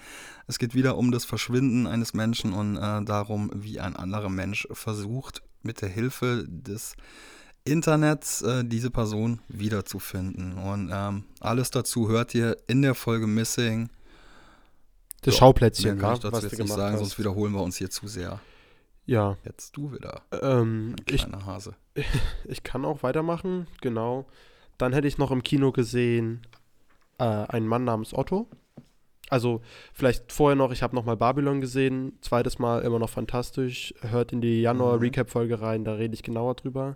[0.47, 4.67] Es geht wieder um das Verschwinden eines Menschen und äh, darum, wie ein anderer Mensch
[4.71, 6.95] versucht, mit der Hilfe des
[7.65, 10.53] Internets äh, diese Person wiederzufinden.
[10.57, 13.89] Und ähm, alles dazu hört ihr in der Folge Missing.
[15.21, 16.99] Das ja, Schauplätzchen, ja, ich dazu was jetzt nicht sagen, hast.
[16.99, 18.39] sonst wiederholen wir uns hier zu sehr.
[19.05, 19.37] Ja.
[19.43, 20.21] Jetzt du wieder.
[20.31, 21.75] Ähm, ein kleiner ich, Hase.
[22.45, 24.25] Ich kann auch weitermachen, genau.
[24.77, 26.41] Dann hätte ich noch im Kino gesehen
[27.17, 28.47] äh, einen Mann namens Otto.
[29.29, 29.61] Also
[29.93, 33.93] vielleicht vorher noch, ich habe noch mal Babylon gesehen, zweites Mal immer noch fantastisch.
[34.01, 36.95] Hört in die Januar-Recap-Folge rein, da rede ich genauer drüber.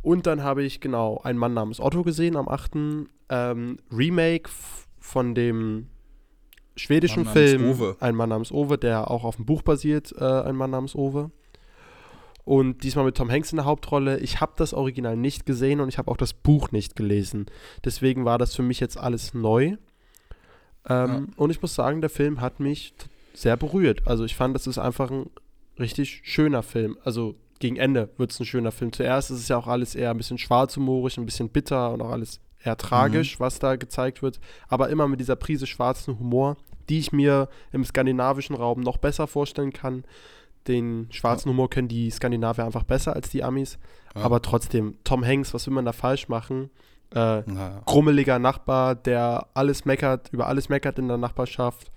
[0.00, 2.72] Und dann habe ich genau einen Mann namens Otto gesehen am 8.
[3.28, 4.50] Ähm, Remake
[4.98, 5.86] von dem
[6.74, 7.96] schwedischen Mann Film Ove.
[8.00, 11.30] Ein Mann namens Ove, der auch auf dem Buch basiert, äh, Ein Mann namens Ove.
[12.44, 14.18] Und diesmal mit Tom Hanks in der Hauptrolle.
[14.18, 17.46] Ich habe das Original nicht gesehen und ich habe auch das Buch nicht gelesen.
[17.84, 19.76] Deswegen war das für mich jetzt alles neu.
[20.88, 21.22] Ähm, ja.
[21.36, 22.94] Und ich muss sagen, der Film hat mich
[23.34, 24.06] sehr berührt.
[24.06, 25.30] Also ich fand, das ist einfach ein
[25.78, 26.98] richtig schöner Film.
[27.04, 28.92] Also gegen Ende wird es ein schöner Film.
[28.92, 32.10] Zuerst ist es ja auch alles eher ein bisschen schwarzhumorig, ein bisschen bitter und auch
[32.10, 33.44] alles eher tragisch, mhm.
[33.44, 36.56] was da gezeigt wird, aber immer mit dieser Prise schwarzen Humor,
[36.88, 40.04] die ich mir im skandinavischen Raum noch besser vorstellen kann.
[40.68, 41.52] Den schwarzen ja.
[41.52, 43.78] Humor können die Skandinavier einfach besser als die Amis.
[44.14, 44.22] Ja.
[44.22, 46.70] Aber trotzdem, Tom Hanks, was will man da falsch machen?
[47.12, 47.82] Äh, naja.
[47.84, 51.92] Grummeliger Nachbar, der alles meckert, über alles meckert in der Nachbarschaft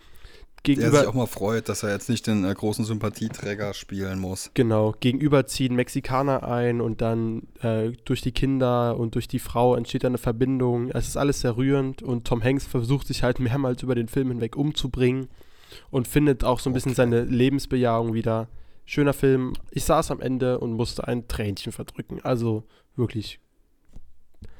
[0.65, 0.91] gegenüber.
[0.91, 4.51] Der sich auch mal freut, dass er jetzt nicht den äh, großen Sympathieträger spielen muss.
[4.53, 9.75] Genau, gegenüber ziehen Mexikaner ein und dann äh, durch die Kinder und durch die Frau
[9.75, 10.89] entsteht eine Verbindung.
[10.89, 14.29] Es ist alles sehr rührend und Tom Hanks versucht sich halt mehrmals über den Film
[14.29, 15.29] hinweg umzubringen
[15.91, 18.47] und findet auch so ein bisschen seine Lebensbejahung wieder.
[18.85, 19.53] Schöner Film.
[19.71, 22.21] Ich saß am Ende und musste ein Tränchen verdrücken.
[22.23, 22.63] Also
[22.95, 23.39] wirklich.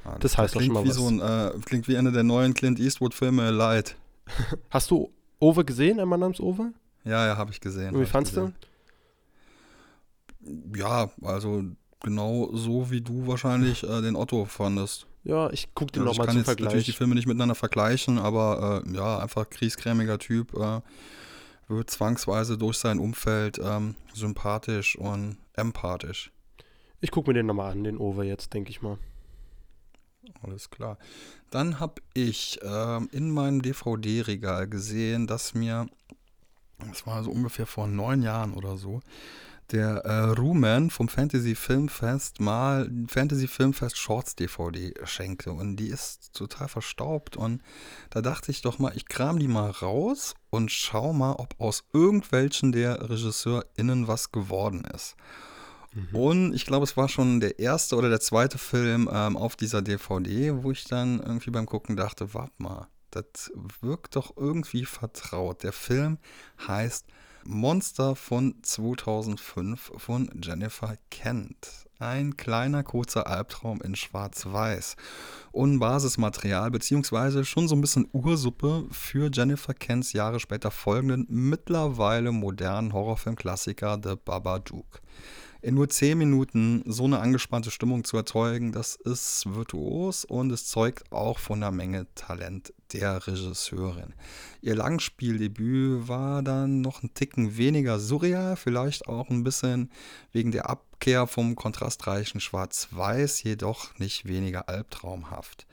[0.03, 0.95] Ah, das, das heißt doch schon mal wie was.
[0.95, 3.95] So ein, äh, klingt wie einer der neuen Clint Eastwood-Filme Light.
[4.69, 6.73] Hast du Ove gesehen, ein Mann namens Ove?
[7.03, 7.93] Ja, ja, habe ich gesehen.
[7.93, 8.51] Und wie fandest du?
[10.75, 11.63] Ja, also
[12.01, 15.07] genau so, wie du wahrscheinlich äh, den Otto fandest.
[15.25, 16.53] Ja, ich gucke den also nochmal zum Vergleich.
[16.53, 20.53] Ich kann natürlich die Filme nicht miteinander vergleichen, aber äh, ja, einfach kriegskrämiger Typ.
[20.53, 20.81] Äh,
[21.67, 26.31] wird zwangsweise durch sein Umfeld ähm, sympathisch und empathisch.
[27.01, 28.97] Ich gucke mir den nochmal an, den Over jetzt, denke ich mal.
[30.41, 30.97] Alles klar.
[31.49, 35.87] Dann habe ich ähm, in meinem DVD-Regal gesehen, dass mir,
[36.79, 39.01] das war so ungefähr vor neun Jahren oder so,
[39.71, 46.33] der äh, Ruman vom Fantasy Filmfest mal Fantasy Filmfest Shorts DVD schenkte und die ist
[46.33, 47.61] total verstaubt und
[48.09, 51.83] da dachte ich doch mal, ich kram die mal raus und schau mal, ob aus
[51.93, 55.15] irgendwelchen der RegisseurInnen was geworden ist.
[55.93, 56.15] Mhm.
[56.15, 59.81] Und ich glaube, es war schon der erste oder der zweite Film ähm, auf dieser
[59.81, 63.51] DVD, wo ich dann irgendwie beim Gucken dachte, warte mal, das
[63.81, 65.63] wirkt doch irgendwie vertraut.
[65.63, 66.17] Der Film
[66.67, 67.05] heißt
[67.47, 71.87] Monster von 2005 von Jennifer Kent.
[71.99, 74.95] Ein kleiner, kurzer Albtraum in Schwarz-Weiß.
[75.51, 82.31] Und Basismaterial, beziehungsweise schon so ein bisschen Ursuppe für Jennifer Kents Jahre später folgenden, mittlerweile
[82.31, 85.01] modernen Horrorfilm-Klassiker The Babadook
[85.65, 90.67] in nur 10 Minuten so eine angespannte Stimmung zu erzeugen, das ist virtuos und es
[90.67, 94.13] zeugt auch von der Menge Talent der Regisseurin.
[94.61, 99.89] Ihr Langspieldebüt war dann noch ein Ticken weniger surreal, vielleicht auch ein bisschen
[100.31, 105.65] wegen der Abkehr vom kontrastreichen Schwarz-Weiß, jedoch nicht weniger albtraumhaft.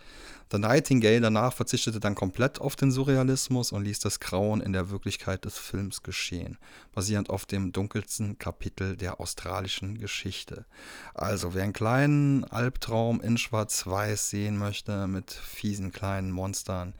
[0.52, 4.90] The Nightingale danach verzichtete dann komplett auf den Surrealismus und ließ das Grauen in der
[4.90, 6.58] Wirklichkeit des Films geschehen,
[6.92, 10.66] basierend auf dem dunkelsten Kapitel der australischen Geschichte.
[11.14, 16.92] Also wer einen kleinen Albtraum in Schwarz-Weiß sehen möchte mit fiesen kleinen Monstern,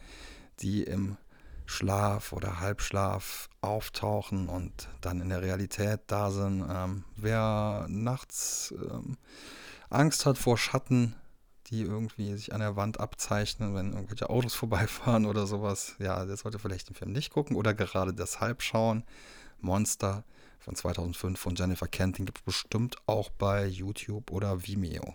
[0.61, 1.19] die im
[1.67, 6.65] Schlaf oder Halbschlaf auftauchen und dann in der Realität da sind.
[6.71, 9.19] Ähm, wer nachts ähm,
[9.91, 11.17] Angst hat vor Schatten,
[11.73, 15.97] die irgendwie sich an der Wand abzeichnen, wenn irgendwelche Autos vorbeifahren oder sowas.
[15.99, 19.05] Ja, der sollte vielleicht den Film nicht gucken oder gerade deshalb schauen.
[19.61, 20.25] Monster
[20.59, 25.15] von 2005 von Jennifer Kent, den gibt es bestimmt auch bei YouTube oder Vimeo.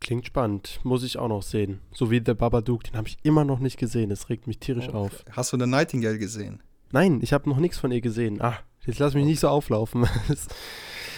[0.00, 1.80] Klingt spannend, muss ich auch noch sehen.
[1.92, 4.08] So wie The Babadook, den habe ich immer noch nicht gesehen.
[4.08, 4.96] Das regt mich tierisch okay.
[4.96, 5.24] auf.
[5.32, 6.62] Hast du The Nightingale gesehen?
[6.90, 8.40] Nein, ich habe noch nichts von ihr gesehen.
[8.40, 10.06] Ah, jetzt lass mich nicht so auflaufen.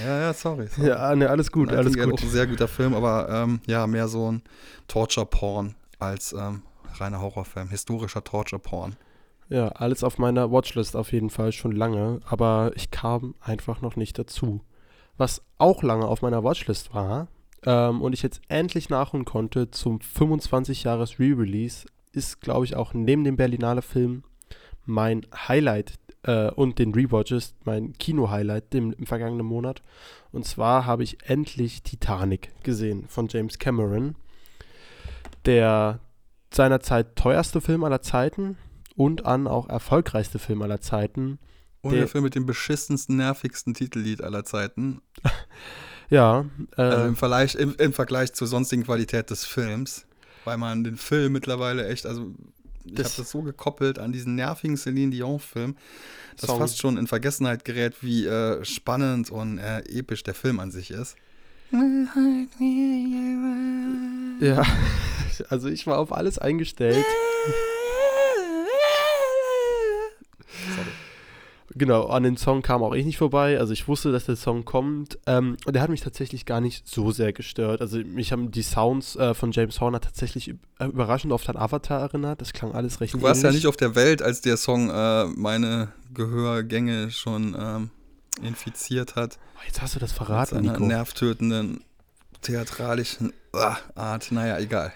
[0.05, 0.69] ja, ja, sorry.
[0.69, 0.89] sorry.
[0.89, 2.13] Ja, ne, alles gut, alles gut.
[2.13, 4.43] Auch ein sehr guter Film, aber ähm, ja, mehr so ein
[4.89, 6.63] Torture-Porn als ähm,
[6.95, 8.97] reiner Horrorfilm, historischer Torture-Porn.
[9.49, 13.97] Ja, alles auf meiner Watchlist auf jeden Fall schon lange, aber ich kam einfach noch
[13.97, 14.63] nicht dazu.
[15.19, 17.29] Was auch lange auf meiner Watchlist war,
[17.65, 22.93] ähm, und ich jetzt endlich nachholen konnte zum 25 Jahres Re-Release, ist, glaube ich, auch
[22.95, 24.25] neben dem Berlinale Film
[24.85, 29.83] mein Highlight äh, und den Rewatches, mein Kino-Highlight im, im vergangenen Monat.
[30.31, 34.17] Und zwar habe ich endlich Titanic gesehen von James Cameron.
[35.45, 36.01] Der
[36.53, 38.57] seinerzeit teuerste Film aller Zeiten
[38.95, 41.39] und an auch erfolgreichste Film aller Zeiten.
[41.81, 45.01] Und der, der Film mit dem beschissensten, nervigsten Titellied aller Zeiten.
[46.13, 46.45] Ja.
[46.77, 50.05] Äh, also im Vergleich, im, im, Vergleich zur sonstigen Qualität des Films,
[50.45, 52.35] weil man den Film mittlerweile echt, also
[52.85, 55.77] ich habe das so gekoppelt an diesen nervigen Celine Dion-Film,
[56.37, 56.59] dass Song.
[56.59, 60.91] fast schon in Vergessenheit gerät, wie äh, spannend und äh, episch der Film an sich
[60.91, 61.17] ist.
[64.41, 64.63] Ja,
[65.49, 67.07] also ich war auf alles eingestellt.
[71.75, 73.59] Genau, an den Song kam auch ich nicht vorbei.
[73.59, 75.19] Also ich wusste, dass der Song kommt.
[75.27, 77.81] Ähm, und der hat mich tatsächlich gar nicht so sehr gestört.
[77.81, 82.01] Also mich haben die Sounds äh, von James Horner tatsächlich äh, überraschend oft an Avatar
[82.01, 82.41] erinnert.
[82.41, 83.55] Das klang alles recht Du warst ähnlich.
[83.55, 87.91] ja nicht auf der Welt, als der Song äh, meine Gehörgänge schon ähm,
[88.43, 89.39] infiziert hat.
[89.57, 90.85] Oh, jetzt hast du das verraten, Mit Nico.
[90.85, 91.85] nervtötenden,
[92.43, 94.31] theatralischen uh, Art.
[94.33, 94.93] Naja, egal.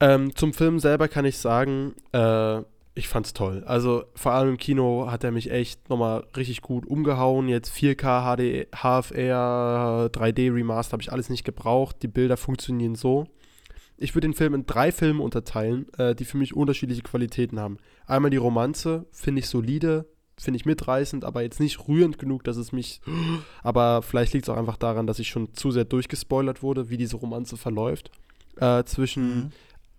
[0.00, 2.62] Ähm, zum Film selber kann ich sagen, äh,
[3.00, 3.64] ich fand's toll.
[3.66, 7.48] Also vor allem im Kino hat er mich echt nochmal richtig gut umgehauen.
[7.48, 11.96] Jetzt 4K, HD, HFR, 3D Remaster habe ich alles nicht gebraucht.
[12.02, 13.26] Die Bilder funktionieren so.
[13.96, 17.78] Ich würde den Film in drei Filme unterteilen, äh, die für mich unterschiedliche Qualitäten haben.
[18.06, 20.06] Einmal die Romanze, finde ich solide,
[20.38, 23.02] finde ich mitreißend, aber jetzt nicht rührend genug, dass es mich.
[23.62, 26.96] Aber vielleicht liegt es auch einfach daran, dass ich schon zu sehr durchgespoilert wurde, wie
[26.96, 28.10] diese Romanze verläuft.
[28.56, 29.52] Äh, zwischen mhm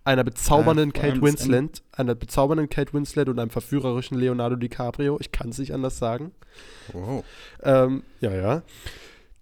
[0.04, 5.18] einer bezaubernden ja, Kate Winslet, einer bezaubernden Kate Winslet und einem verführerischen Leonardo DiCaprio.
[5.20, 6.32] Ich kann es nicht anders sagen.
[6.92, 7.22] Oh.
[7.62, 8.62] Ähm, ja, ja.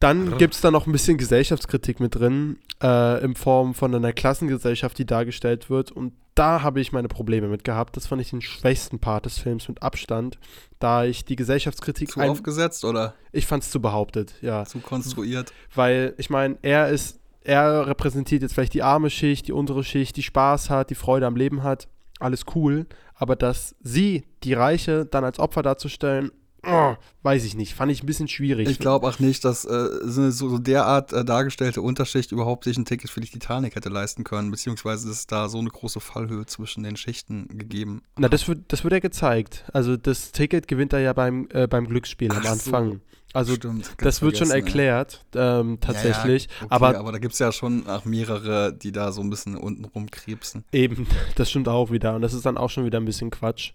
[0.01, 4.15] Dann gibt es da noch ein bisschen Gesellschaftskritik mit drin, äh, in Form von einer
[4.15, 5.93] Klassengesellschaft, die dargestellt wird.
[5.93, 7.99] Und da habe ich meine Probleme mit gehabt.
[7.99, 10.39] Das fand ich den schwächsten Part des Films mit Abstand,
[10.79, 12.13] da ich die Gesellschaftskritik.
[12.13, 13.15] Zu aufgesetzt, oder?
[13.31, 14.65] Ich fand es zu behauptet, ja.
[14.65, 15.53] Zu konstruiert.
[15.75, 20.17] Weil, ich meine, er ist er repräsentiert jetzt vielleicht die arme Schicht, die untere Schicht,
[20.17, 21.89] die Spaß hat, die Freude am Leben hat.
[22.19, 22.87] Alles cool.
[23.15, 26.31] Aber dass sie, die Reiche, dann als Opfer darzustellen,
[26.67, 27.75] oh, weiß ich nicht.
[27.75, 28.69] Fand ich ein bisschen schwierig.
[28.69, 32.85] Ich glaube auch nicht, dass äh, so, so derart äh, dargestellte Unterschicht überhaupt sich ein
[32.85, 36.83] Ticket für die Titanic hätte leisten können, beziehungsweise ist da so eine große Fallhöhe zwischen
[36.83, 38.03] den Schichten gegeben.
[38.19, 39.65] Na, das wird, das wird ja gezeigt.
[39.73, 42.93] Also das Ticket gewinnt er ja beim, äh, beim Glücksspiel Ach am Anfang.
[42.93, 43.01] So.
[43.33, 46.45] Also Stimmt, das wird schon erklärt, ähm, tatsächlich.
[46.45, 49.21] Ja, ja, okay, aber, aber da gibt es ja schon auch mehrere, die da so
[49.21, 50.65] ein bisschen unten rumkrebsen.
[50.73, 52.17] Eben, das stimmt auch wieder.
[52.17, 53.73] Und das ist dann auch schon wieder ein bisschen Quatsch.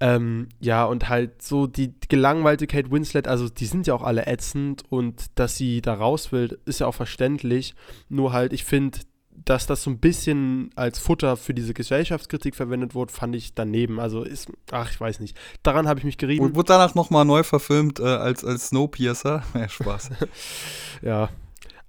[0.00, 4.26] Ähm, ja, und halt so die gelangweilte Kate Winslet, also die sind ja auch alle
[4.26, 7.74] ätzend und dass sie da raus will, ist ja auch verständlich.
[8.08, 8.98] Nur halt, ich finde,
[9.44, 14.00] dass das so ein bisschen als Futter für diese Gesellschaftskritik verwendet wurde, fand ich daneben.
[14.00, 15.36] Also ist, ach, ich weiß nicht.
[15.62, 16.44] Daran habe ich mich gerieben.
[16.44, 19.42] Und wurde danach nochmal neu verfilmt äh, als, als Snowpiercer.
[19.54, 20.10] Ja, Spaß.
[21.02, 21.28] ja.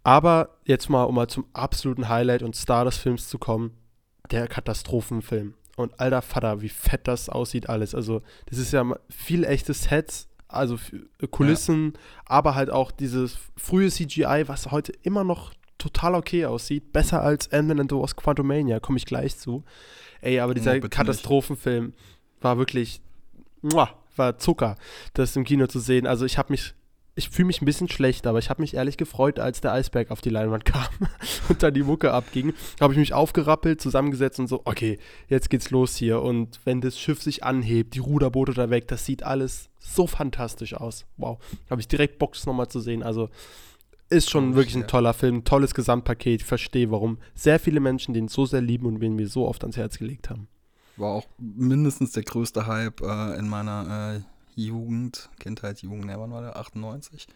[0.04, 3.72] Aber jetzt mal, um mal zum absoluten Highlight und Star des Films zu kommen,
[4.32, 5.56] der Katastrophenfilm.
[5.76, 7.94] Und alter Vater, wie fett das aussieht alles.
[7.94, 10.78] Also, das ist ja viel echte Sets, also
[11.32, 12.00] Kulissen, ja.
[12.26, 16.94] aber halt auch dieses frühe CGI, was heute immer noch total okay aussieht.
[16.94, 19.64] Besser als Ant-Man and the Wasp Quantumania, komme ich gleich zu.
[20.22, 21.98] Ey, aber dieser oh, Katastrophenfilm nicht.
[22.42, 23.02] war wirklich,
[23.62, 24.76] muah, war Zucker,
[25.14, 26.08] das im Kino zu sehen.
[26.08, 26.74] Also ich habe mich,
[27.18, 30.12] ich fühle mich ein bisschen schlecht, aber ich habe mich ehrlich gefreut, als der Eisberg
[30.12, 30.88] auf die Leinwand kam
[31.50, 32.54] und dann die Mucke abging.
[32.82, 35.00] Habe ich mich aufgerappelt, zusammengesetzt und so, okay,
[35.30, 36.22] jetzt geht's los hier.
[36.22, 40.74] Und wenn das Schiff sich anhebt, die Ruderboote da weg, das sieht alles so fantastisch
[40.74, 41.06] aus.
[41.16, 41.40] Wow.
[41.70, 43.02] Habe ich direkt Bock, das nochmal zu sehen.
[43.02, 43.30] Also
[44.10, 46.42] ist schon oh, wirklich ein toller Film, tolles Gesamtpaket.
[46.42, 49.64] Ich verstehe, warum sehr viele Menschen den so sehr lieben und den mir so oft
[49.64, 50.50] ans Herz gelegt haben.
[50.98, 56.32] War auch mindestens der größte Hype äh, in meiner äh, Jugend, Kindheit, Jugend, ne, wann
[56.32, 56.56] war der?
[56.56, 57.28] 98.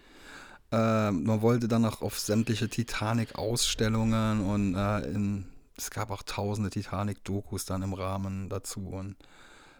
[0.72, 6.70] Äh, man wollte dann auch auf sämtliche Titanic-Ausstellungen und äh, in, es gab auch tausende
[6.70, 8.82] Titanic-Dokus dann im Rahmen dazu.
[8.82, 9.16] Und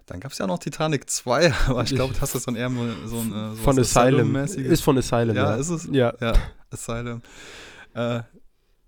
[0.08, 2.70] dann gab es ja noch Titanic 2, aber ich glaube, das ist dann eher
[3.06, 4.36] so ein äh, so Von Asylum.
[4.36, 5.36] Ist von Asylum.
[5.36, 5.88] Ja, ja, ist es?
[5.92, 6.14] Ja.
[6.20, 6.34] ja
[6.72, 7.22] Asylum.
[7.94, 8.22] Äh,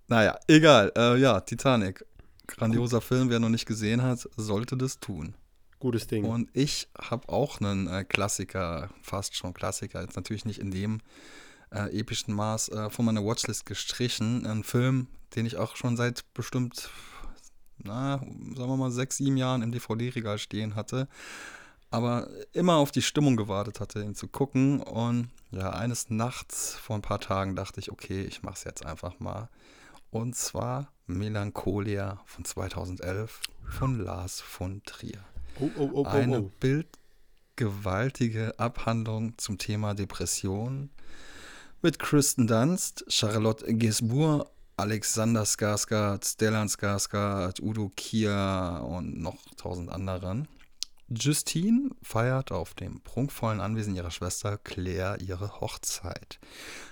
[0.08, 0.92] naja, egal.
[0.96, 2.04] Äh, ja, Titanic.
[2.48, 5.34] Grandioser Film, wer noch nicht gesehen hat, sollte das tun.
[5.82, 6.24] Gutes Ding.
[6.24, 11.00] Und ich habe auch einen äh, Klassiker, fast schon Klassiker, jetzt natürlich nicht in dem
[11.72, 14.46] äh, epischen Maß, äh, von meiner Watchlist gestrichen.
[14.46, 16.88] Ein Film, den ich auch schon seit bestimmt,
[17.82, 21.08] na, sagen wir mal, sechs, sieben Jahren im DVD-Regal stehen hatte.
[21.90, 24.80] Aber immer auf die Stimmung gewartet hatte, ihn zu gucken.
[24.80, 28.86] Und ja, eines Nachts vor ein paar Tagen dachte ich, okay, ich mache es jetzt
[28.86, 29.48] einfach mal.
[30.12, 35.24] Und zwar Melancholia von 2011 von Lars von Trier.
[35.60, 36.50] Oh, oh, oh, Eine oh, oh.
[36.60, 40.90] bildgewaltige Abhandlung zum Thema Depression
[41.82, 50.48] mit Kristen Dunst, Charlotte Gesbourg, Alexander Skarsgård, Stellan Skarsgård, Udo Kier und noch tausend anderen.
[51.14, 56.38] Justine feiert auf dem prunkvollen Anwesen ihrer Schwester Claire ihre Hochzeit.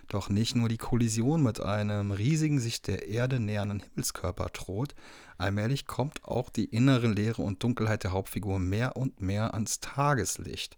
[0.09, 4.95] Doch nicht nur die Kollision mit einem riesigen, sich der Erde nähernden Himmelskörper droht,
[5.39, 10.77] allmählich kommt auch die innere Leere und Dunkelheit der Hauptfigur mehr und mehr ans Tageslicht.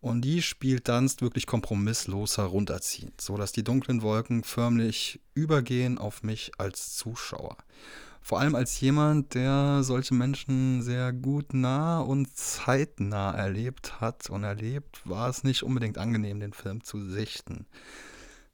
[0.00, 6.50] Und die spielt Dunst wirklich kompromisslos herunterziehend, sodass die dunklen Wolken förmlich übergehen auf mich
[6.58, 7.56] als Zuschauer.
[8.22, 14.44] Vor allem als jemand, der solche Menschen sehr gut nah und zeitnah erlebt hat und
[14.44, 17.66] erlebt, war es nicht unbedingt angenehm, den Film zu sichten.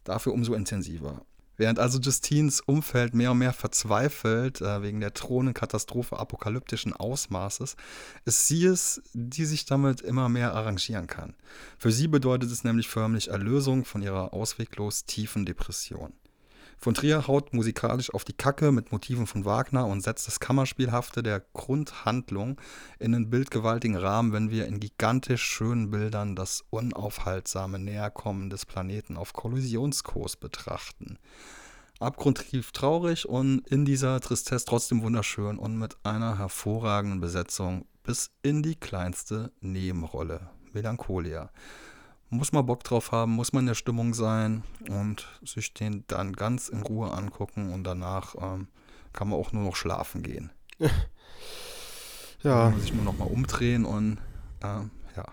[0.05, 1.21] Dafür umso intensiver.
[1.59, 7.77] Während also Justines Umfeld mehr und mehr verzweifelt äh, wegen der drohenden Katastrophe apokalyptischen Ausmaßes,
[8.25, 11.35] ist sie es, die sich damit immer mehr arrangieren kann.
[11.77, 16.13] Für sie bedeutet es nämlich förmlich Erlösung von ihrer ausweglos tiefen Depression.
[16.81, 21.25] Von Trier haut musikalisch auf die Kacke mit Motiven von Wagner und setzt das Kammerspielhafte
[21.25, 22.61] der Grundhandlung
[23.01, 29.17] in einen bildgewaltigen Rahmen, wenn wir in gigantisch schönen Bildern das unaufhaltsame Näherkommen des Planeten
[29.17, 31.19] auf Kollisionskurs betrachten.
[31.99, 38.63] Abgrundtief traurig und in dieser Tristesse trotzdem wunderschön und mit einer hervorragenden Besetzung bis in
[38.63, 40.49] die kleinste Nebenrolle.
[40.73, 41.51] Melancholia
[42.31, 46.35] muss man Bock drauf haben, muss man in der Stimmung sein und sich den dann
[46.35, 48.69] ganz in Ruhe angucken und danach ähm,
[49.13, 50.51] kann man auch nur noch schlafen gehen.
[52.43, 52.73] ja.
[52.73, 54.19] Sich nur noch mal umdrehen und
[54.63, 55.25] ähm, ja.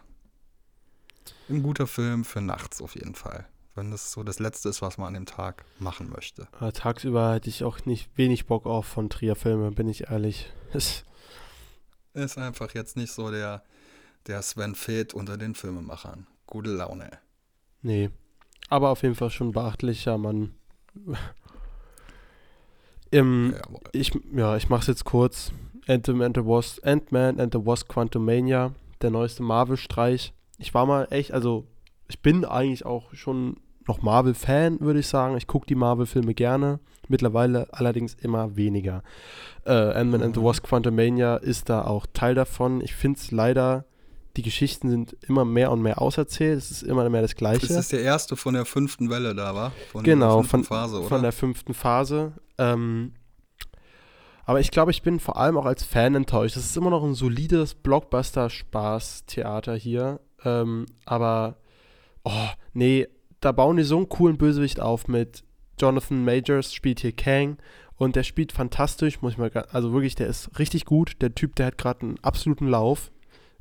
[1.49, 3.45] Ein guter Film für nachts auf jeden Fall.
[3.75, 6.47] Wenn das so das Letzte ist, was man an dem Tag machen möchte.
[6.53, 10.53] Aber tagsüber hätte ich auch nicht wenig Bock auf von Trier-Filme, bin ich ehrlich.
[12.13, 13.63] ist einfach jetzt nicht so der,
[14.27, 17.10] der Sven Feth unter den Filmemachern gute Laune.
[17.81, 18.10] Nee.
[18.69, 20.55] Aber auf jeden Fall schon beachtlicher Mann.
[23.12, 25.51] Im, ja, ich, ja, ich mach's jetzt kurz.
[25.88, 30.34] Ant-Man and, the Wasp, Ant-Man and the Wasp Quantumania, der neueste Marvel-Streich.
[30.58, 31.67] Ich war mal echt, also
[32.08, 35.38] ich bin eigentlich auch schon noch Marvel-Fan, würde ich sagen.
[35.38, 36.79] Ich gucke die Marvel-Filme gerne.
[37.08, 39.03] Mittlerweile allerdings immer weniger.
[39.63, 40.25] Äh, Ant-Man mhm.
[40.25, 40.45] and the mhm.
[40.45, 42.81] Wasp Quantumania ist da auch Teil davon.
[42.81, 43.86] Ich finde es leider
[44.38, 46.58] die Geschichten sind immer mehr und mehr auserzählt.
[46.58, 47.67] Es ist immer mehr das Gleiche.
[47.67, 49.71] Das ist der erste von der fünften Welle da, war?
[49.91, 52.34] Von genau, von, Phase, von der fünften Phase.
[52.58, 53.13] Ähm,
[54.45, 56.56] aber ich glaube, ich bin vor allem auch als Fan enttäuscht.
[56.56, 60.19] Das ist immer noch ein solides Blockbuster-Spaß-Theater hier.
[60.43, 61.58] Ähm, aber,
[62.24, 63.08] oh, nee,
[63.39, 65.43] da bauen die so einen coolen Bösewicht auf mit
[65.80, 67.58] Jonathan Majors, spielt hier Kang.
[67.98, 71.21] Und der spielt fantastisch, muss ich mal, also wirklich, der ist richtig gut.
[71.21, 73.12] Der Typ, der hat gerade einen absoluten Lauf.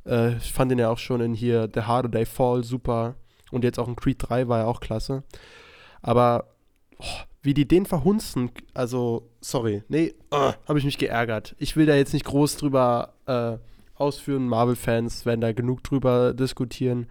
[0.05, 3.15] Äh, ich fand ihn ja auch schon in hier The Harder They Fall super.
[3.51, 5.23] Und jetzt auch in Creed 3 war er auch klasse.
[6.01, 6.45] Aber
[6.97, 7.05] oh,
[7.41, 11.55] wie die den verhunzen, also, sorry, nee, uh, habe ich mich geärgert.
[11.59, 13.57] Ich will da jetzt nicht groß drüber äh,
[13.95, 14.47] ausführen.
[14.47, 17.07] Marvel-Fans werden da genug drüber diskutieren.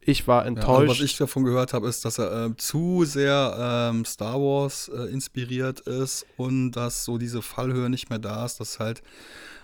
[0.00, 0.82] Ich war enttäuscht.
[0.82, 4.88] Ja, was ich davon gehört habe, ist, dass er äh, zu sehr ähm, Star Wars
[4.88, 9.02] äh, inspiriert ist und dass so diese Fallhöhe nicht mehr da ist, dass halt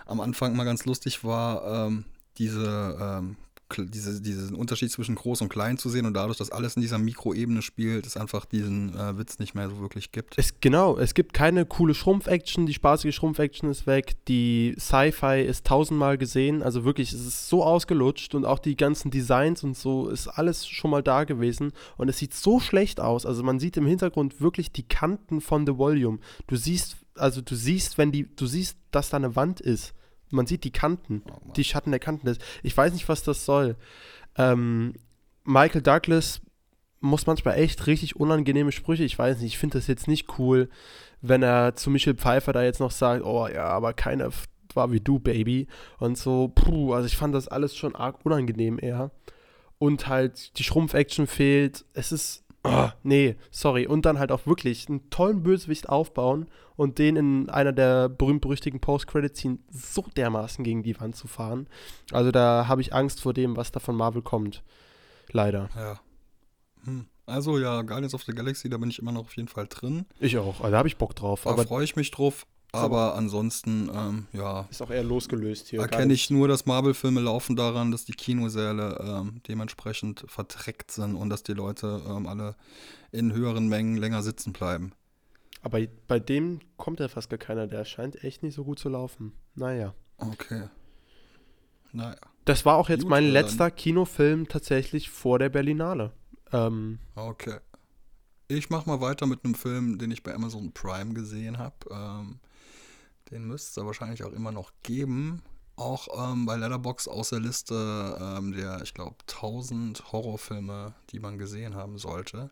[0.05, 2.05] am Anfang mal ganz lustig war, ähm,
[2.37, 3.37] diese, ähm,
[3.77, 6.99] diese, diesen Unterschied zwischen groß und klein zu sehen und dadurch, dass alles in dieser
[6.99, 10.37] Mikroebene spielt, es einfach diesen äh, Witz nicht mehr so wirklich gibt.
[10.37, 15.65] Es, genau, es gibt keine coole Schrumpf-Action, die spaßige Schrumpf-Action ist weg, die Sci-Fi ist
[15.65, 20.09] tausendmal gesehen, also wirklich, es ist so ausgelutscht und auch die ganzen Designs und so
[20.09, 23.77] ist alles schon mal da gewesen und es sieht so schlecht aus, also man sieht
[23.77, 26.19] im Hintergrund wirklich die Kanten von The Volume.
[26.47, 29.93] Du siehst, also du siehst, wenn die, du siehst, dass da eine Wand ist
[30.29, 32.35] man sieht die Kanten, oh die Schatten der Kanten.
[32.63, 33.75] Ich weiß nicht, was das soll.
[34.37, 34.93] Ähm,
[35.43, 36.41] Michael Douglas
[36.99, 39.03] muss manchmal echt richtig unangenehme Sprüche.
[39.03, 40.69] Ich weiß nicht, ich finde das jetzt nicht cool,
[41.21, 44.31] wenn er zu Michel Pfeiffer da jetzt noch sagt, oh ja, aber keiner
[44.73, 45.67] war wie du, Baby.
[45.99, 49.11] Und so, puh, also ich fand das alles schon arg unangenehm eher.
[49.77, 51.85] Und halt die Schrumpf-Action fehlt.
[51.93, 53.87] Es ist, oh, nee, sorry.
[53.87, 58.81] Und dann halt auch wirklich einen tollen Bösewicht aufbauen und den in einer der berühmt-berüchtigten
[58.81, 61.67] Post-Credit-Scene so dermaßen gegen die Wand zu fahren.
[62.11, 64.63] Also da habe ich Angst vor dem, was da von Marvel kommt.
[65.31, 65.69] Leider.
[65.75, 65.99] Ja.
[66.83, 67.05] Hm.
[67.25, 70.05] Also ja, Guardians of the Galaxy, da bin ich immer noch auf jeden Fall drin.
[70.19, 71.41] Ich auch, also da habe ich Bock drauf.
[71.43, 72.45] Da freue ich mich drauf.
[72.77, 74.67] Aber ansonsten, ähm, ja.
[74.69, 75.81] Ist auch eher losgelöst hier.
[75.81, 81.29] Erkenne ich nur, dass Marvel-Filme laufen daran, dass die Kinosäle ähm, dementsprechend verdreckt sind und
[81.29, 82.55] dass die Leute ähm, alle
[83.11, 84.93] in höheren Mengen länger sitzen bleiben.
[85.61, 87.65] Aber bei dem kommt ja fast gar keiner.
[87.65, 89.33] Der scheint echt nicht so gut zu laufen.
[89.55, 89.95] Naja.
[90.17, 90.69] Okay.
[91.91, 92.17] Naja.
[92.45, 93.75] Das war auch jetzt gut, mein letzter dann.
[93.75, 96.11] Kinofilm tatsächlich vor der Berlinale.
[96.51, 97.57] Ähm, okay.
[98.47, 101.75] Ich mache mal weiter mit einem Film, den ich bei Amazon Prime gesehen habe.
[101.89, 102.39] Ähm,
[103.31, 105.41] den müsste es wahrscheinlich auch immer noch geben.
[105.77, 111.37] Auch ähm, bei Letterbox aus der Liste ähm, der, ich glaube, 1000 Horrorfilme, die man
[111.37, 112.49] gesehen haben sollte.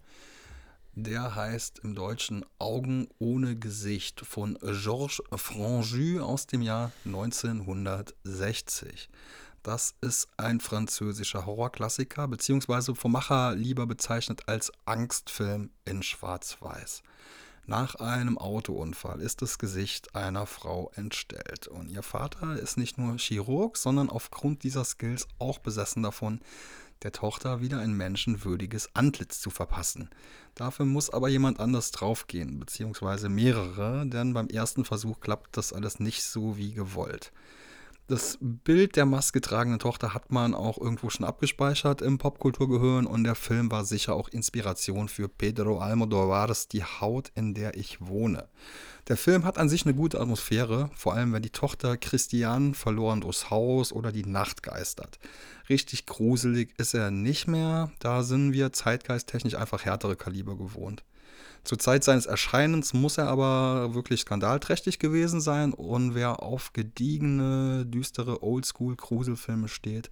[0.95, 9.09] Der heißt im Deutschen Augen ohne Gesicht von Georges Franju aus dem Jahr 1960.
[9.63, 17.01] Das ist ein französischer Horrorklassiker, beziehungsweise vom Macher lieber bezeichnet als Angstfilm in Schwarz-Weiß.
[17.65, 23.17] Nach einem Autounfall ist das Gesicht einer Frau entstellt und ihr Vater ist nicht nur
[23.17, 26.41] Chirurg, sondern aufgrund dieser Skills auch besessen davon,
[27.03, 30.09] der Tochter wieder ein menschenwürdiges Antlitz zu verpassen.
[30.55, 36.01] Dafür muss aber jemand anders draufgehen, beziehungsweise mehrere, denn beim ersten Versuch klappt das alles
[36.01, 37.31] nicht so wie gewollt.
[38.07, 43.35] Das Bild der maskgetragenen Tochter hat man auch irgendwo schon abgespeichert im Popkulturgehirn und der
[43.35, 48.49] Film war sicher auch Inspiration für Pedro Almodóvar's Die Haut, in der ich wohne.
[49.07, 53.21] Der Film hat an sich eine gute Atmosphäre, vor allem wenn die Tochter Christian verloren
[53.21, 55.17] durchs Haus oder die Nacht geistert.
[55.69, 61.05] Richtig gruselig ist er nicht mehr, da sind wir zeitgeisttechnisch einfach härtere Kaliber gewohnt.
[61.63, 67.85] Zur Zeit seines Erscheinens muss er aber wirklich skandalträchtig gewesen sein und wer auf gediegene,
[67.85, 70.09] düstere Oldschool-Gruselfilme steht,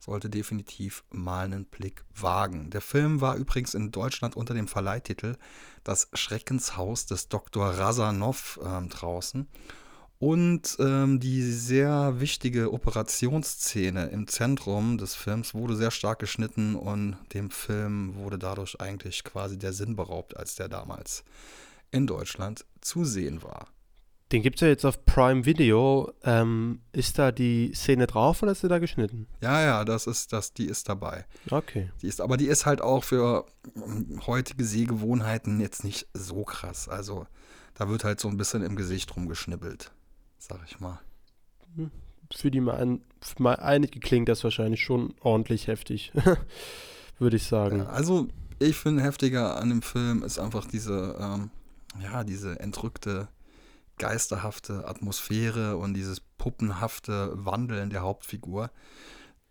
[0.00, 2.70] sollte definitiv mal einen Blick wagen.
[2.70, 5.36] Der Film war übrigens in Deutschland unter dem Verleihtitel
[5.84, 7.66] Das Schreckenshaus des Dr.
[7.66, 9.46] Razanov äh, draußen
[10.18, 17.16] und ähm, die sehr wichtige Operationsszene im Zentrum des Films wurde sehr stark geschnitten und
[17.34, 21.22] dem Film wurde dadurch eigentlich quasi der Sinn beraubt, als der damals
[21.92, 23.68] in Deutschland zu sehen war.
[24.32, 26.12] Den gibt es ja jetzt auf Prime Video.
[26.22, 29.26] Ähm, ist da die Szene drauf oder ist sie da geschnitten?
[29.40, 31.24] Ja, ja, das ist das, die ist dabei.
[31.48, 31.90] Okay.
[32.02, 36.88] Die ist, aber die ist halt auch für ähm, heutige Sehgewohnheiten jetzt nicht so krass.
[36.88, 37.26] Also
[37.74, 39.92] da wird halt so ein bisschen im Gesicht rumgeschnippelt
[40.38, 40.98] sag ich mal.
[42.34, 46.12] Für die mal, für mal einige klingt das wahrscheinlich schon ordentlich heftig,
[47.18, 47.82] würde ich sagen.
[47.82, 48.28] also
[48.58, 51.50] ich finde heftiger an dem Film ist einfach diese, ähm,
[52.02, 53.28] ja, diese entrückte,
[53.98, 58.70] geisterhafte Atmosphäre und dieses puppenhafte Wandeln der Hauptfigur,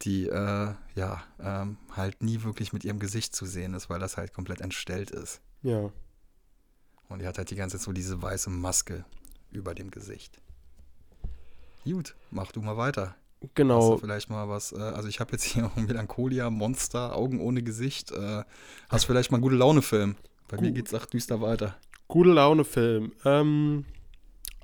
[0.01, 4.17] die äh, ja ähm, halt nie wirklich mit ihrem Gesicht zu sehen ist, weil das
[4.17, 5.41] halt komplett entstellt ist.
[5.63, 5.91] Ja.
[7.09, 9.05] Und die hat halt die ganze Zeit so diese weiße Maske
[9.51, 10.41] über dem Gesicht.
[11.89, 13.15] Gut, mach du mal weiter.
[13.53, 13.79] Genau.
[13.79, 17.61] Hast du vielleicht mal was, äh, also ich habe jetzt hier Melancholia, Monster, Augen ohne
[17.61, 18.11] Gesicht.
[18.11, 18.43] Äh,
[18.89, 20.15] hast du vielleicht mal einen gute Laune-Film?
[20.47, 20.65] Bei Gut.
[20.65, 21.75] mir geht's auch düster weiter.
[22.07, 23.11] Gute Laune-Film.
[23.25, 23.85] Ähm,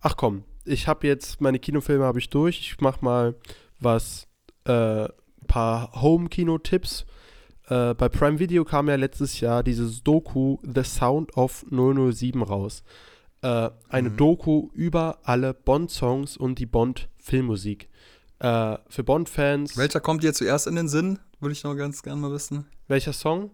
[0.02, 2.60] ach komm, ich habe jetzt, meine Kinofilme habe ich durch.
[2.60, 3.36] Ich mach mal
[3.80, 4.28] was,
[4.66, 5.08] äh,
[5.48, 7.06] paar Home-Kino-Tipps.
[7.68, 12.84] Äh, bei Prime Video kam ja letztes Jahr dieses Doku The Sound of 007 raus.
[13.44, 14.18] Äh, eine mhm.
[14.18, 17.90] Doku über alle Bond-Songs und die Bond-Filmmusik.
[18.40, 19.76] Äh, für Bond-Fans.
[19.78, 21.20] Welcher kommt dir zuerst in den Sinn?
[21.42, 22.68] Würde ich noch ganz gerne mal wissen.
[22.88, 23.52] Welcher Song?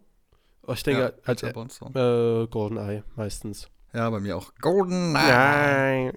[0.68, 1.96] Oh, ich denke, ja, als, äh, Bond-Song?
[1.96, 3.68] Äh, GoldenEye meistens.
[3.92, 4.54] Ja, bei mir auch.
[4.62, 6.14] GoldenEye.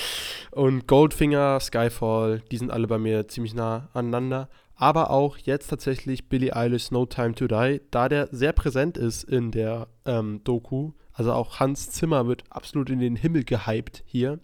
[0.50, 4.48] und Goldfinger, Skyfall, die sind alle bei mir ziemlich nah aneinander.
[4.74, 9.22] Aber auch jetzt tatsächlich Billie Eilish No Time to Die, da der sehr präsent ist
[9.22, 14.38] in der ähm, Doku also auch Hans Zimmer wird absolut in den Himmel gehypt hier.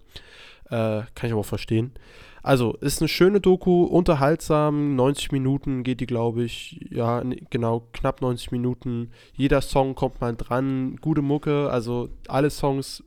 [0.66, 1.92] Äh, kann ich aber auch verstehen.
[2.42, 4.96] Also, ist eine schöne Doku, unterhaltsam.
[4.96, 6.80] 90 Minuten geht die, glaube ich.
[6.90, 9.10] Ja, genau, knapp 90 Minuten.
[9.34, 10.96] Jeder Song kommt mal dran.
[10.96, 11.70] Gute Mucke.
[11.70, 13.02] Also, alle Songs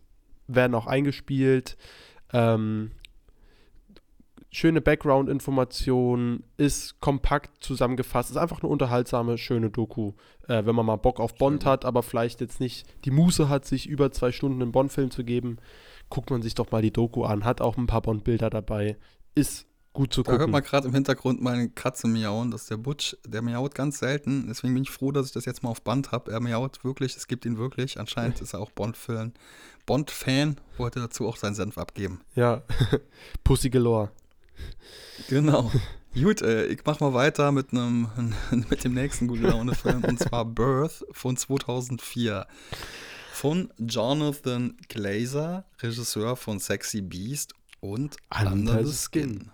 [0.48, 1.78] werden auch eingespielt.
[2.34, 2.92] Ähm,
[4.52, 10.14] schöne Background-Informationen, ist kompakt zusammengefasst, ist einfach eine unterhaltsame, schöne Doku.
[10.48, 13.66] Äh, wenn man mal Bock auf Bond hat, aber vielleicht jetzt nicht die Muße hat,
[13.66, 15.58] sich über zwei Stunden einen Bond-Film zu geben,
[16.10, 17.46] guckt man sich doch mal die Doku an.
[17.46, 18.98] Hat auch ein paar Bond-Bilder dabei.
[19.36, 20.38] Ist gut zu gucken.
[20.38, 22.52] Da hört man gerade im Hintergrund meine Katze miauen.
[22.52, 23.16] Das ist der Butch.
[23.26, 24.48] Der miaut ganz selten.
[24.48, 26.30] Deswegen bin ich froh, dass ich das jetzt mal auf Band habe.
[26.30, 27.16] Er miaut wirklich.
[27.16, 27.98] Es gibt ihn wirklich.
[28.00, 29.34] Anscheinend ist er auch Bond-Fan.
[29.86, 32.20] Bond-Fan wollte dazu auch seinen Senf abgeben.
[32.36, 32.64] Ja,
[33.46, 34.12] Pussy Galore.
[35.30, 35.72] Genau.
[36.14, 38.08] Gut, äh, ich mach mal weiter mit einem
[38.70, 42.46] mit dem nächsten gute Laune Film und zwar Birth von 2004
[43.32, 49.52] von Jonathan Glazer, Regisseur von Sexy Beast und Under the Skin,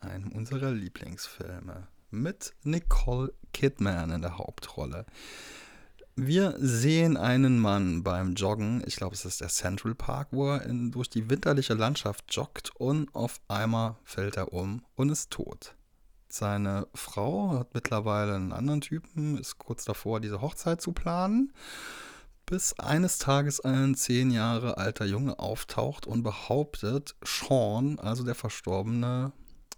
[0.00, 5.06] einem unserer Lieblingsfilme mit Nicole Kidman in der Hauptrolle.
[6.16, 10.62] Wir sehen einen Mann beim Joggen, ich glaube es ist der Central Park, wo er
[10.62, 15.74] in, durch die winterliche Landschaft joggt und auf einmal fällt er um und ist tot.
[16.28, 21.52] Seine Frau hat mittlerweile einen anderen Typen, ist kurz davor, diese Hochzeit zu planen,
[22.46, 29.32] bis eines Tages ein zehn Jahre alter Junge auftaucht und behauptet, Sean, also der verstorbene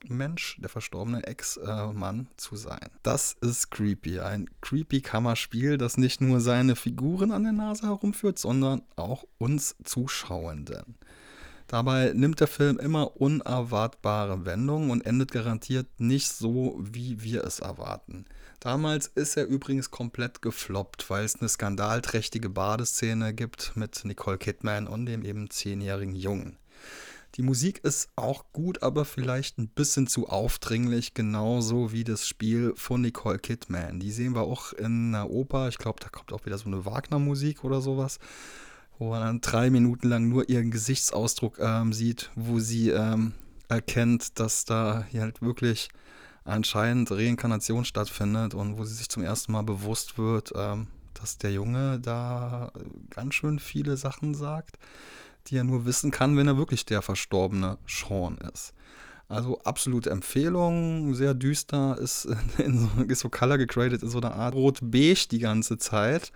[0.09, 2.89] Mensch, der verstorbene Ex-Mann zu sein.
[3.03, 4.21] Das ist creepy.
[4.21, 9.77] Ein creepy Kammerspiel, das nicht nur seine Figuren an der Nase herumführt, sondern auch uns
[9.85, 10.97] Zuschauenden.
[11.67, 17.59] Dabei nimmt der Film immer unerwartbare Wendungen und endet garantiert nicht so, wie wir es
[17.59, 18.25] erwarten.
[18.61, 24.87] Damals ist er übrigens komplett gefloppt, weil es eine skandalträchtige Badeszene gibt mit Nicole Kidman
[24.87, 26.57] und dem eben zehnjährigen Jungen.
[27.37, 32.73] Die Musik ist auch gut, aber vielleicht ein bisschen zu aufdringlich, genauso wie das Spiel
[32.77, 34.01] von Nicole Kidman.
[34.01, 35.69] Die sehen wir auch in einer Oper.
[35.69, 38.21] Ich glaube, da kommt auch wieder so eine Wagner-Musik oder sowas,
[38.99, 43.35] wo man dann drei Minuten lang nur ihren Gesichtsausdruck ähm, sieht, wo sie ähm,
[43.69, 45.91] erkennt, dass da hier halt wirklich
[46.45, 51.53] anscheinend Reinkarnation stattfindet und wo sie sich zum ersten Mal bewusst wird, ähm, dass der
[51.53, 52.73] Junge da
[53.11, 54.79] ganz schön viele Sachen sagt
[55.47, 58.75] die er nur wissen kann, wenn er wirklich der verstorbene Sean ist.
[59.29, 62.23] Also absolute Empfehlung, sehr düster, ist,
[62.59, 66.33] so, ist so color gegradet in so einer Art rot-beige die ganze Zeit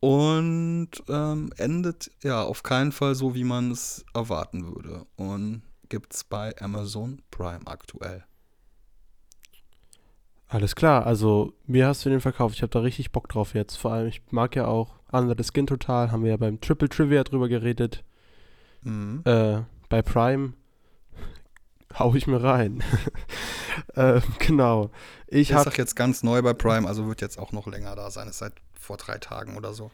[0.00, 5.06] und ähm, endet ja auf keinen Fall so, wie man es erwarten würde.
[5.16, 8.24] Und gibt es bei Amazon Prime aktuell.
[10.46, 12.54] Alles klar, also mir hast du den verkauft.
[12.54, 13.76] Ich habe da richtig Bock drauf jetzt.
[13.76, 16.10] Vor allem, ich mag ja auch Under the Skin total.
[16.10, 18.02] Haben wir ja beim Triple Trivia drüber geredet.
[18.82, 19.22] Mhm.
[19.24, 20.52] Äh, bei Prime
[21.98, 22.82] hau ich mir rein.
[23.94, 24.90] äh, genau.
[25.26, 28.28] Ich, sag jetzt ganz neu bei Prime, also wird jetzt auch noch länger da sein.
[28.28, 29.90] Ist seit vor drei Tagen oder so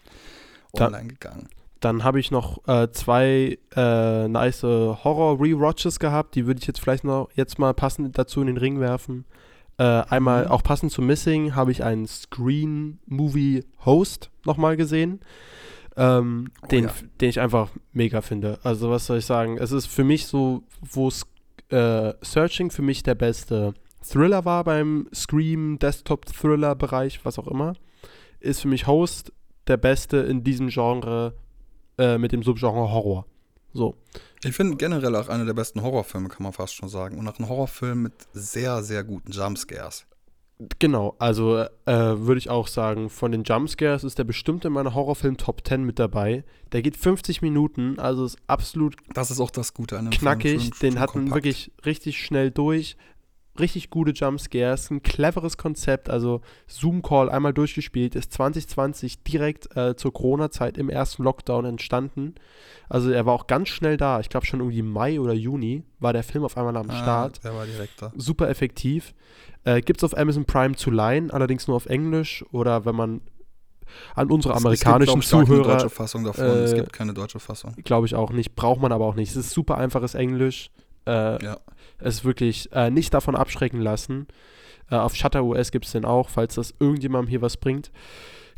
[0.75, 1.49] online da, gegangen.
[1.81, 6.35] Dann habe ich noch äh, zwei äh, nice Horror-Rewatches gehabt.
[6.35, 9.27] Die würde ich jetzt vielleicht noch jetzt mal passend dazu in den Ring werfen.
[9.77, 10.53] Äh, einmal mhm.
[10.53, 15.19] auch passend zu Missing habe ich einen Screen-Movie-Host nochmal gesehen
[15.97, 16.95] ähm, oh, den, ja.
[17.21, 18.59] den ich einfach mega finde.
[18.63, 19.59] Also was soll ich sagen?
[19.59, 21.11] Es ist für mich so, wo
[21.71, 27.75] äh, Searching für mich der beste Thriller war beim Scream, Desktop-Thriller-Bereich, was auch immer,
[28.41, 29.33] ist für mich Host
[29.67, 31.35] der beste in diesem Genre
[31.99, 33.27] äh, mit dem Subgenre Horror.
[33.73, 33.97] So.
[34.45, 37.19] Ich finde generell auch einer der besten Horrorfilme, kann man fast schon sagen.
[37.19, 40.07] Und auch ein Horrorfilm mit sehr, sehr guten Jumpscares.
[40.79, 44.95] Genau, also äh, würde ich auch sagen, von den Jumpscares ist der bestimmt in meiner
[44.95, 46.45] Horrorfilm Top 10 mit dabei.
[46.71, 50.61] Der geht 50 Minuten, also ist absolut Das ist auch das Gute an dem knackig,
[50.61, 50.61] Film.
[50.61, 52.97] Schön, den hat man wirklich richtig schnell durch.
[53.59, 59.95] Richtig gute Jumpscares, ein cleveres Konzept, also Zoom Call einmal durchgespielt, ist 2020 direkt äh,
[59.95, 62.35] zur Corona-Zeit im ersten Lockdown entstanden.
[62.89, 64.19] Also er war auch ganz schnell da.
[64.19, 67.45] Ich glaube schon irgendwie Mai oder Juni war der Film auf einmal am ah, Start.
[67.45, 68.13] Der war direkt da.
[68.17, 69.15] Super effektiv.
[69.63, 73.21] Äh, Gibt es auf Amazon Prime zu leihen, allerdings nur auf Englisch oder wenn man
[74.15, 75.77] an unsere amerikanischen es, es gibt, Zuhörer.
[75.77, 76.45] deutsche Fassung davon.
[76.45, 77.75] Äh, es gibt keine deutsche Fassung.
[77.85, 78.55] Glaube ich auch nicht.
[78.55, 79.31] Braucht man aber auch nicht.
[79.31, 80.71] Es ist super einfaches Englisch.
[81.07, 81.59] Äh, ja.
[81.99, 84.27] Es wirklich äh, nicht davon abschrecken lassen.
[84.91, 87.91] Äh, auf Shutter US gibt es den auch, falls das irgendjemandem hier was bringt.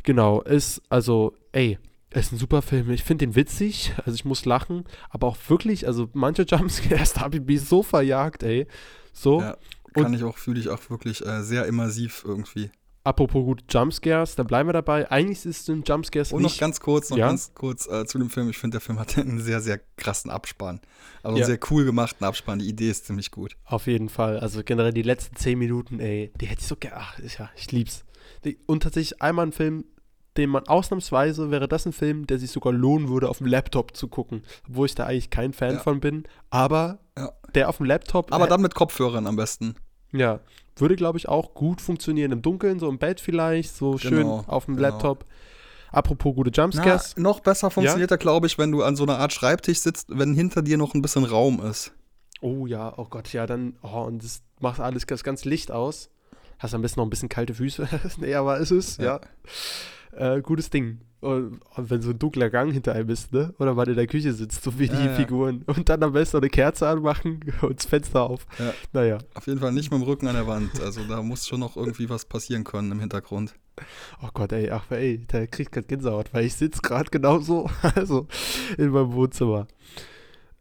[0.03, 1.77] Genau, ist also, ey,
[2.11, 2.89] ist ein super Film.
[2.91, 7.21] Ich finde den witzig, also ich muss lachen, aber auch wirklich, also manche Jumpscares, da
[7.21, 8.67] habe ich mich so verjagt, ey.
[9.13, 9.41] So.
[9.41, 9.57] Ja.
[9.93, 12.69] Kann ich auch, fühle ich auch wirklich äh, sehr immersiv irgendwie.
[13.07, 15.09] Apropos gut Jumpscares, da bleiben wir dabei.
[15.09, 17.27] Eigentlich ist es ein Jumpscares Und noch ganz kurz, noch ja?
[17.27, 18.49] ganz kurz äh, zu dem Film.
[18.49, 20.81] Ich finde, der Film hat einen sehr, sehr krassen Abspann.
[21.23, 21.45] Also ja.
[21.45, 22.59] einen sehr cool gemachten Abspann.
[22.59, 23.55] Die Idee ist ziemlich gut.
[23.63, 24.41] Auf jeden Fall.
[24.41, 26.97] Also generell die letzten zehn Minuten, ey, die hätte ich so gerne.
[26.99, 28.03] Ach, ja, ich lieb's.
[28.65, 29.85] Und tatsächlich einmal ein Film,
[30.35, 33.95] den man ausnahmsweise wäre das ein Film, der sich sogar lohnen würde, auf dem Laptop
[33.95, 34.43] zu gucken.
[34.67, 35.79] Obwohl ich da eigentlich kein Fan ja.
[35.79, 36.25] von bin.
[36.49, 36.99] Aber
[37.55, 38.33] der auf dem Laptop.
[38.33, 39.75] Aber dann mit Kopfhörern am besten.
[40.11, 40.39] Ja.
[40.75, 44.27] Würde, glaube ich, auch gut funktionieren im Dunkeln, so im Bett vielleicht, so genau, schön
[44.27, 44.89] auf dem genau.
[44.89, 45.25] Laptop.
[45.91, 47.13] Apropos gute Jumpscares.
[47.15, 48.15] Na, noch besser funktioniert ja?
[48.15, 50.93] er, glaube ich, wenn du an so einer Art Schreibtisch sitzt, wenn hinter dir noch
[50.93, 51.93] ein bisschen Raum ist.
[52.41, 56.09] Oh ja, oh Gott, ja, dann, oh, und das macht alles das ganz Licht aus.
[56.59, 57.87] Hast am besten noch ein bisschen kalte Füße.
[58.17, 59.19] nee, aber ist es, ja.
[60.13, 60.35] ja.
[60.35, 60.99] Äh, gutes Ding.
[61.19, 63.53] Und, und, wenn so ein dunkler Gang hinter einem ist, ne?
[63.57, 65.13] Oder man in der Küche sitzt, so wie ja, die ja.
[65.15, 65.63] Figuren.
[65.65, 68.45] Und dann am besten eine Kerze anmachen und das Fenster auf.
[68.59, 68.73] Ja.
[68.93, 69.17] Naja.
[69.33, 70.79] Auf jeden Fall nicht mit dem Rücken an der Wand.
[70.81, 73.55] Also da muss schon noch irgendwie was passieren können im Hintergrund.
[74.23, 78.27] Oh Gott, ey, ach, ey, der kriegt gerade Gänsehaut, weil ich sitze gerade genauso, also
[78.77, 79.67] in meinem Wohnzimmer.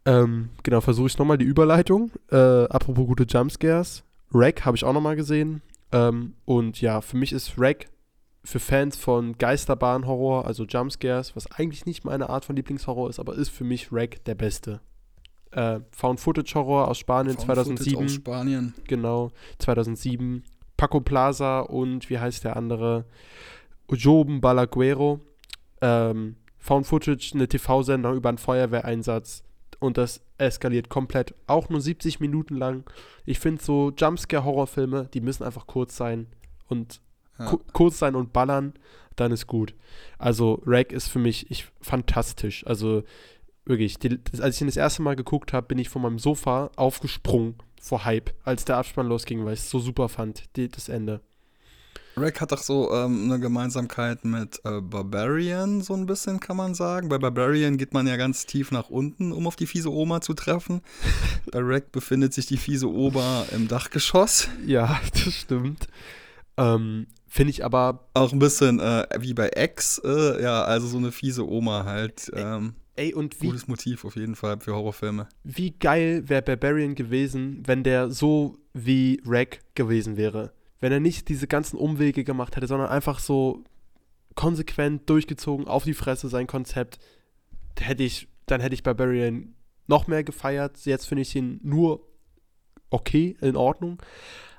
[0.05, 2.13] Ähm, genau, versuche ich nochmal die Überleitung.
[2.31, 4.05] Äh, apropos gute Jumpscares.
[4.33, 5.63] Rack habe ich auch nochmal gesehen.
[5.93, 7.89] Ähm, und ja, für mich ist Rack
[8.45, 13.35] für Fans von Geisterbahn-Horror, also Jumpscares, was eigentlich nicht meine Art von Lieblingshorror ist, aber
[13.35, 14.81] ist für mich Rack der beste.
[15.51, 18.05] Äh, Found-Footage-Horror aus Spanien Found 2007.
[18.05, 18.75] Aus Spanien.
[18.87, 20.45] Genau, 2007.
[20.77, 23.07] Paco Plaza und wie heißt der andere?
[23.91, 25.21] Joben Balaguero.
[25.81, 29.43] Ähm, Found Footage, eine TV-Sendung über einen Feuerwehreinsatz
[29.79, 31.35] und das eskaliert komplett.
[31.47, 32.85] Auch nur 70 Minuten lang.
[33.25, 36.27] Ich finde so Jumpscare-Horrorfilme, die müssen einfach kurz sein
[36.69, 37.01] und
[37.39, 37.59] ja.
[37.73, 38.75] kurz sein und ballern,
[39.17, 39.75] dann ist gut.
[40.19, 42.67] Also Rag ist für mich ich, fantastisch.
[42.67, 43.03] Also
[43.65, 46.71] wirklich, die, als ich ihn das erste Mal geguckt habe, bin ich von meinem Sofa
[46.77, 50.89] aufgesprungen vor Hype, als der Abspann losging, weil ich es so super fand, die, das
[50.89, 51.21] Ende.
[52.19, 56.75] Rack hat doch so ähm, eine Gemeinsamkeit mit äh, Barbarian, so ein bisschen kann man
[56.75, 57.11] sagen.
[57.11, 60.33] Bei Barbarian geht man ja ganz tief nach unten, um auf die fiese Oma zu
[60.33, 60.81] treffen.
[61.53, 64.49] bei Rack befindet sich die fiese Oma im Dachgeschoss.
[64.65, 65.89] Ja, das stimmt.
[66.57, 68.09] Ähm, Finde ich aber.
[68.15, 72.31] Auch ein bisschen äh, wie bei X, äh, ja, also so eine fiese Oma halt.
[72.35, 73.49] Ähm, ey, und wie.
[73.49, 75.29] Gutes Motiv auf jeden Fall für Horrorfilme.
[75.45, 81.29] Wie geil wäre Barbarian gewesen, wenn der so wie Rack gewesen wäre wenn er nicht
[81.29, 83.65] diese ganzen Umwege gemacht hätte, sondern einfach so
[84.35, 86.99] konsequent durchgezogen auf die Fresse sein Konzept,
[87.79, 89.55] hätte ich, dann hätte ich Barbarian
[89.87, 90.85] noch mehr gefeiert.
[90.85, 92.07] Jetzt finde ich ihn nur
[92.91, 94.03] okay, in Ordnung.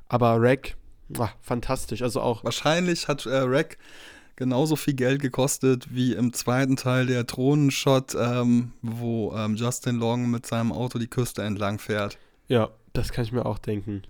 [0.08, 0.76] Aber Rack,
[1.18, 2.02] ach, fantastisch.
[2.02, 2.44] Also auch.
[2.44, 3.78] Wahrscheinlich hat äh, Rack
[4.36, 10.30] genauso viel Geld gekostet wie im zweiten Teil der Drohnenshot, ähm, wo ähm, Justin Long
[10.30, 12.18] mit seinem Auto die Küste entlang fährt.
[12.48, 14.04] Ja, das kann ich mir auch denken.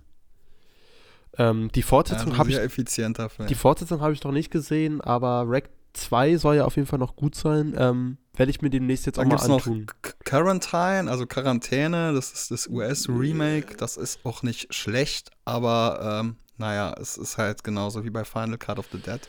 [1.36, 2.58] Ähm, die Fortsetzung ja, habe ich.
[2.58, 6.86] effizienter Die Fortsetzung habe ich noch nicht gesehen, aber Rack 2 soll ja auf jeden
[6.86, 7.74] Fall noch gut sein.
[7.76, 9.86] Ähm, Werde ich mir demnächst jetzt Dann auch mal antun.
[9.86, 13.76] Noch Quarantine, also Quarantäne, das ist das US-Remake.
[13.76, 18.58] Das ist auch nicht schlecht, aber ähm, naja, es ist halt genauso wie bei Final
[18.58, 19.20] Cut of the Dead.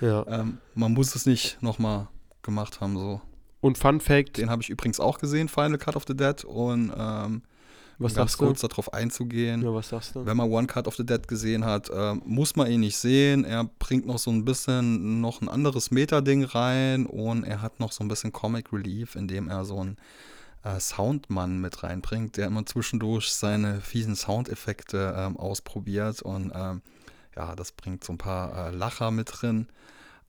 [0.00, 0.26] Ja.
[0.28, 2.08] Ähm, man muss es nicht nochmal
[2.42, 3.20] gemacht haben, so.
[3.60, 4.36] Und Fun Fact.
[4.36, 6.44] Den habe ich übrigens auch gesehen, Final Cut of the Dead.
[6.44, 7.42] Und ähm,
[7.98, 9.62] was um ganz kurz darauf einzugehen.
[9.62, 10.26] Ja, was sagst du?
[10.26, 13.44] Wenn man One Cut of the Dead gesehen hat, äh, muss man ihn nicht sehen.
[13.44, 17.92] Er bringt noch so ein bisschen noch ein anderes Meta-Ding rein und er hat noch
[17.92, 19.96] so ein bisschen Comic Relief, indem er so einen
[20.62, 26.82] äh, Soundmann mit reinbringt, der immer zwischendurch seine fiesen Soundeffekte ähm, ausprobiert und ähm,
[27.36, 29.68] ja, das bringt so ein paar äh, Lacher mit drin.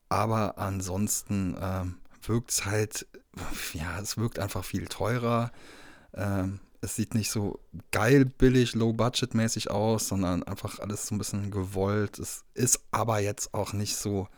[0.09, 3.07] Aber ansonsten ähm, wirkt es halt,
[3.74, 5.51] ja, es wirkt einfach viel teurer.
[6.13, 7.59] Ähm, es sieht nicht so
[7.91, 12.17] geil, billig, low-budget-mäßig aus, sondern einfach alles so ein bisschen gewollt.
[12.17, 14.29] Es ist aber jetzt auch nicht so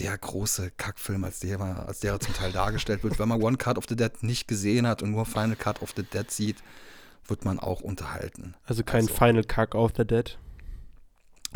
[0.00, 3.20] der große Kackfilm, als der, als der zum Teil dargestellt wird.
[3.20, 5.92] Wenn man One Cut of the Dead nicht gesehen hat und nur Final Cut of
[5.96, 6.56] the Dead sieht,
[7.26, 8.54] wird man auch unterhalten.
[8.64, 10.36] Also kein also, Final Cut of the Dead?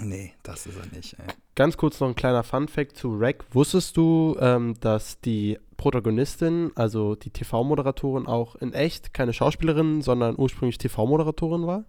[0.01, 1.15] Nee, das ist er nicht.
[1.15, 1.35] Ey.
[1.57, 3.45] Ganz kurz noch ein kleiner Fun-Fact zu Rack.
[3.51, 10.37] Wusstest du, ähm, dass die Protagonistin, also die TV-Moderatorin, auch in echt keine Schauspielerin, sondern
[10.39, 11.85] ursprünglich TV-Moderatorin war?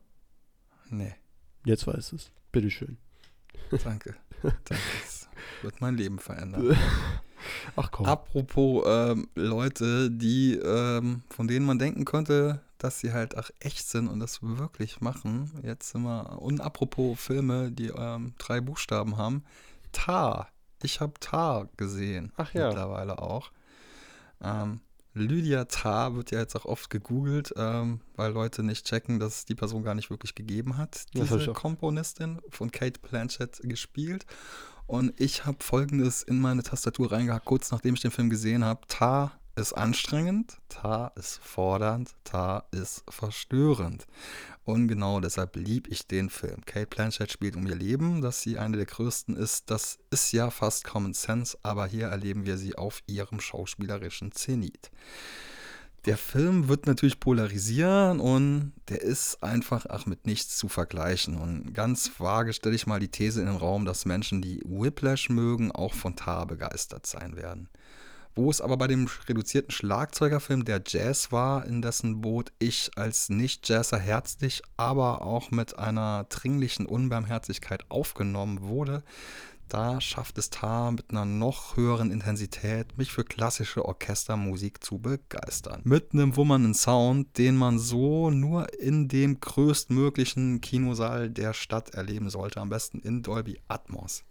[0.90, 1.16] Nee.
[1.66, 2.32] Jetzt weiß es.
[2.52, 2.98] Bitteschön.
[3.84, 4.16] Danke.
[4.44, 4.56] Danke.
[5.02, 5.28] Das
[5.62, 6.78] wird mein Leben verändern.
[7.76, 8.06] Ach komm.
[8.06, 13.88] Apropos ähm, Leute, die, ähm, von denen man denken könnte, dass sie halt auch echt
[13.88, 15.52] sind und das wirklich machen.
[15.64, 19.44] Jetzt sind wir, und apropos Filme, die ähm, drei Buchstaben haben.
[19.92, 20.50] Tar.
[20.84, 22.32] Ich habe Tar gesehen.
[22.38, 22.68] Ach ja.
[22.68, 23.52] Mittlerweile auch.
[24.42, 24.82] Ähm,
[25.14, 29.46] Lydia Tar wird ja jetzt auch oft gegoogelt, ähm, weil Leute nicht checken, dass es
[29.46, 31.06] die Person gar nicht wirklich gegeben hat.
[31.14, 34.26] Diese Komponistin von Kate Blanchett gespielt.
[34.88, 38.82] Und ich habe folgendes in meine Tastatur reingehackt, kurz nachdem ich den Film gesehen habe.
[38.88, 44.06] Tar ist anstrengend, Tar ist fordernd, Tar ist verstörend.
[44.66, 46.66] Und genau deshalb liebe ich den Film.
[46.66, 49.70] Kate Blanchett spielt um ihr Leben, dass sie eine der größten ist.
[49.70, 54.90] Das ist ja fast Common Sense, aber hier erleben wir sie auf ihrem schauspielerischen Zenit.
[56.06, 61.36] Der Film wird natürlich polarisieren und der ist einfach ach mit nichts zu vergleichen.
[61.36, 65.30] Und ganz vage stelle ich mal die These in den Raum, dass Menschen, die Whiplash
[65.30, 67.70] mögen, auch von Tar begeistert sein werden.
[68.38, 73.30] Wo es aber bei dem reduzierten Schlagzeugerfilm der Jazz war, in dessen Boot ich als
[73.30, 79.04] Nicht-Jazzer herzlich, aber auch mit einer dringlichen Unbarmherzigkeit aufgenommen wurde,
[79.68, 85.82] da schafft es Tar mit einer noch höheren Intensität, mich für klassische Orchestermusik zu begeistern.
[85.84, 92.30] Mit einem wummernden Sound, den man so nur in dem größtmöglichen Kinosaal der Stadt erleben
[92.30, 94.24] sollte, am besten in Dolby Atmos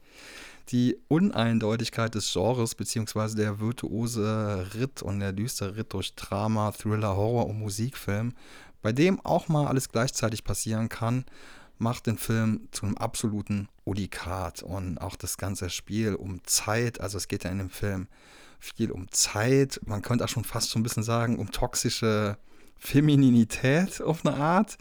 [0.71, 7.17] die Uneindeutigkeit des Genres beziehungsweise der virtuose Ritt und der düstere Ritt durch Drama, Thriller,
[7.17, 8.33] Horror und Musikfilm,
[8.83, 11.25] bei dem auch mal alles gleichzeitig passieren kann,
[11.79, 17.19] macht den Film zu einem absoluten Unikat und auch das ganze Spiel um Zeit, also
[17.19, 18.09] es geht ja in dem Film
[18.59, 22.39] viel um Zeit, man könnte auch schon fast so ein bisschen sagen, um toxische
[22.79, 24.79] Femininität auf eine Art,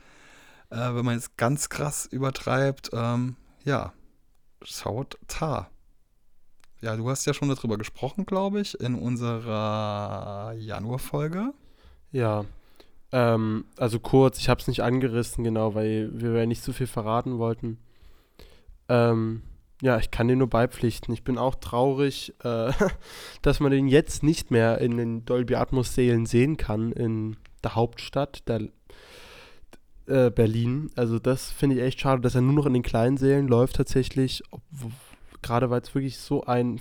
[0.70, 3.36] äh, wenn man es ganz krass übertreibt, ähm,
[3.66, 3.93] ja,
[4.62, 5.70] schaut Tar.
[6.82, 11.54] Ja, du hast ja schon darüber gesprochen, glaube ich, in unserer Januarfolge.
[12.12, 12.45] Ja,
[13.14, 16.88] ähm, also kurz, ich habe es nicht angerissen, genau, weil wir ja nicht so viel
[16.88, 17.78] verraten wollten.
[18.90, 19.42] Ähm,
[19.82, 21.14] ja, ich kann dir nur beipflichten.
[21.14, 22.72] Ich bin auch traurig, äh,
[23.42, 27.76] dass man den jetzt nicht mehr in den Dolby Atmos Sälen sehen kann in der
[27.76, 28.70] Hauptstadt, der
[30.08, 30.90] äh, Berlin.
[30.96, 33.76] Also das finde ich echt schade, dass er nur noch in den kleinen Sälen läuft
[33.76, 34.42] tatsächlich,
[35.42, 36.80] gerade weil es wirklich so ein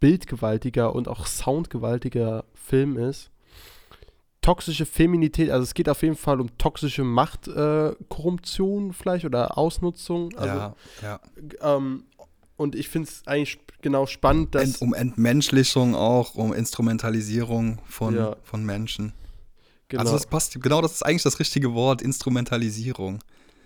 [0.00, 3.30] bildgewaltiger und auch soundgewaltiger Film ist.
[4.44, 10.36] Toxische Feminität, also es geht auf jeden Fall um toxische Machtkorruption äh, vielleicht oder Ausnutzung.
[10.36, 11.20] Also, ja, ja.
[11.76, 12.04] Ähm,
[12.56, 14.64] und ich finde es eigentlich genau spannend, dass.
[14.64, 18.36] Ent, um Entmenschlichung auch, um Instrumentalisierung von, ja.
[18.42, 19.14] von Menschen.
[19.88, 20.02] Genau.
[20.02, 23.20] Also das passt, genau das ist eigentlich das richtige Wort, Instrumentalisierung.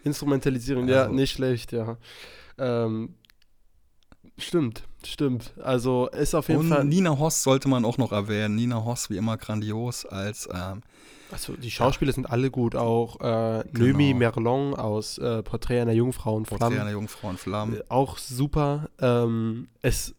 [0.04, 0.94] Instrumentalisierung, also.
[0.94, 1.96] ja, nicht schlecht, ja.
[2.56, 3.14] Ähm,
[4.38, 5.52] Stimmt, stimmt.
[5.62, 6.84] Also ist auf jeden Und Fall.
[6.84, 8.56] Nina Hoss sollte man auch noch erwähnen.
[8.56, 10.48] Nina Hoss, wie immer grandios als.
[10.52, 10.82] Ähm,
[11.30, 12.14] also die Schauspieler ja.
[12.14, 14.14] sind alle gut, auch äh, genau.
[14.14, 16.60] Merlon aus äh, Porträt einer Jungfrau und Flammen.
[16.60, 17.76] Porträt einer Jungfrau und Flammen.
[17.76, 18.88] Äh, auch super.
[19.00, 20.14] Ähm, es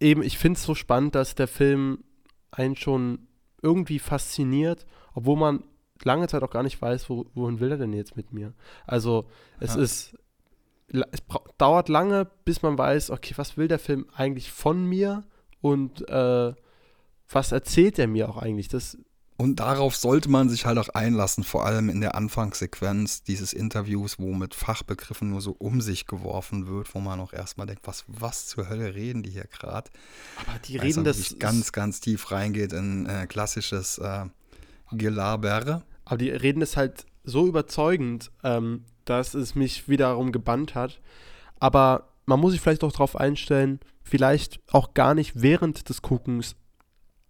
[0.00, 2.04] eben, ich finde es so spannend, dass der Film
[2.50, 3.28] einen schon
[3.62, 5.64] irgendwie fasziniert, obwohl man
[6.04, 8.54] lange Zeit auch gar nicht weiß, wo, wohin will er denn jetzt mit mir.
[8.86, 9.26] Also
[9.60, 9.82] es ja.
[9.82, 10.18] ist
[10.88, 11.20] es
[11.58, 15.24] dauert lange, bis man weiß, okay, was will der Film eigentlich von mir
[15.60, 16.54] und äh,
[17.30, 18.68] was erzählt er mir auch eigentlich?
[18.68, 18.96] Das
[19.40, 24.18] und darauf sollte man sich halt auch einlassen, vor allem in der Anfangssequenz dieses Interviews,
[24.18, 28.04] wo mit Fachbegriffen nur so um sich geworfen wird, wo man auch erstmal denkt, was,
[28.08, 29.90] was zur Hölle reden die hier gerade?
[30.44, 31.38] Aber die reden das.
[31.38, 34.24] ganz, ganz tief reingeht in äh, klassisches äh,
[34.90, 35.84] Gelaber.
[36.04, 41.00] Aber die reden es halt so überzeugend, ähm, dass es mich wiederum gebannt hat.
[41.60, 46.56] Aber man muss sich vielleicht auch darauf einstellen, vielleicht auch gar nicht während des Guckens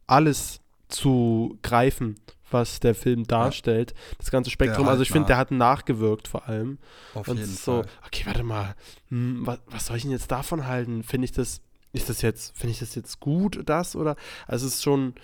[0.07, 2.17] alles zu greifen,
[2.51, 3.93] was der Film darstellt.
[3.93, 4.17] Ja.
[4.19, 4.87] Das ganze Spektrum.
[4.87, 6.79] Halt also ich finde, der hat nachgewirkt vor allem.
[7.15, 7.91] Auf Und jeden so, Fall.
[8.07, 8.75] okay, warte mal,
[9.09, 11.03] hm, was, was soll ich denn jetzt davon halten?
[11.03, 11.61] Finde ich das,
[11.93, 14.17] ist das jetzt, finde ich das jetzt gut, das oder?
[14.47, 15.15] Also es ist schon,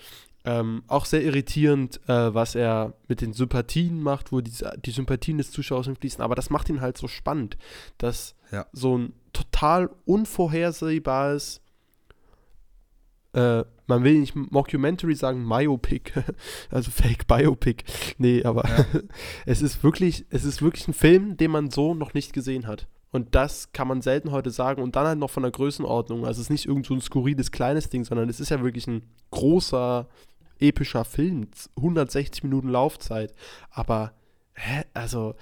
[0.45, 4.53] ähm, auch sehr irritierend, äh, was er mit den Sympathien macht, wo die,
[4.84, 6.22] die Sympathien des Zuschauers fließen.
[6.22, 7.57] Aber das macht ihn halt so spannend,
[7.97, 8.66] dass ja.
[8.72, 11.62] so ein total unvorhersehbares,
[13.32, 16.12] äh, man will nicht Mockumentary sagen, Myopic,
[16.70, 17.84] also Fake Biopic.
[18.18, 18.84] Nee, aber ja.
[19.47, 22.86] es ist wirklich, es ist wirklich ein Film, den man so noch nicht gesehen hat.
[23.12, 24.82] Und das kann man selten heute sagen.
[24.82, 26.26] Und dann halt noch von der Größenordnung.
[26.26, 28.88] Also es ist nicht irgend so ein skurriles kleines Ding, sondern es ist ja wirklich
[28.88, 30.09] ein großer
[30.61, 33.34] epischer Film, 160 Minuten Laufzeit,
[33.70, 34.12] aber
[34.55, 35.34] hä, also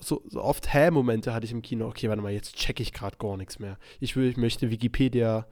[0.00, 1.86] so, so oft Hä-Momente hatte ich im Kino.
[1.86, 3.78] Okay, warte mal, jetzt checke ich gerade gar nichts mehr.
[4.00, 5.46] Ich, will, ich möchte Wikipedia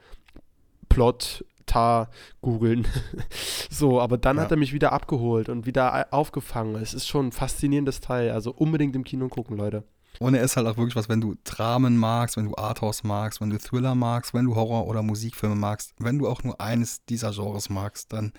[0.88, 2.86] Plot Tar googeln.
[3.70, 4.42] so, aber dann ja.
[4.42, 6.74] hat er mich wieder abgeholt und wieder aufgefangen.
[6.76, 8.30] Es ist schon ein faszinierendes Teil.
[8.30, 9.84] Also unbedingt im Kino gucken, Leute.
[10.18, 13.40] Und er ist halt auch wirklich was, wenn du Dramen magst, wenn du Arthouse magst,
[13.40, 17.04] wenn du Thriller magst, wenn du Horror- oder Musikfilme magst, wenn du auch nur eines
[17.04, 18.32] dieser Genres magst, dann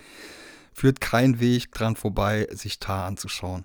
[0.72, 3.64] führt kein Weg dran vorbei, sich Tar anzuschauen.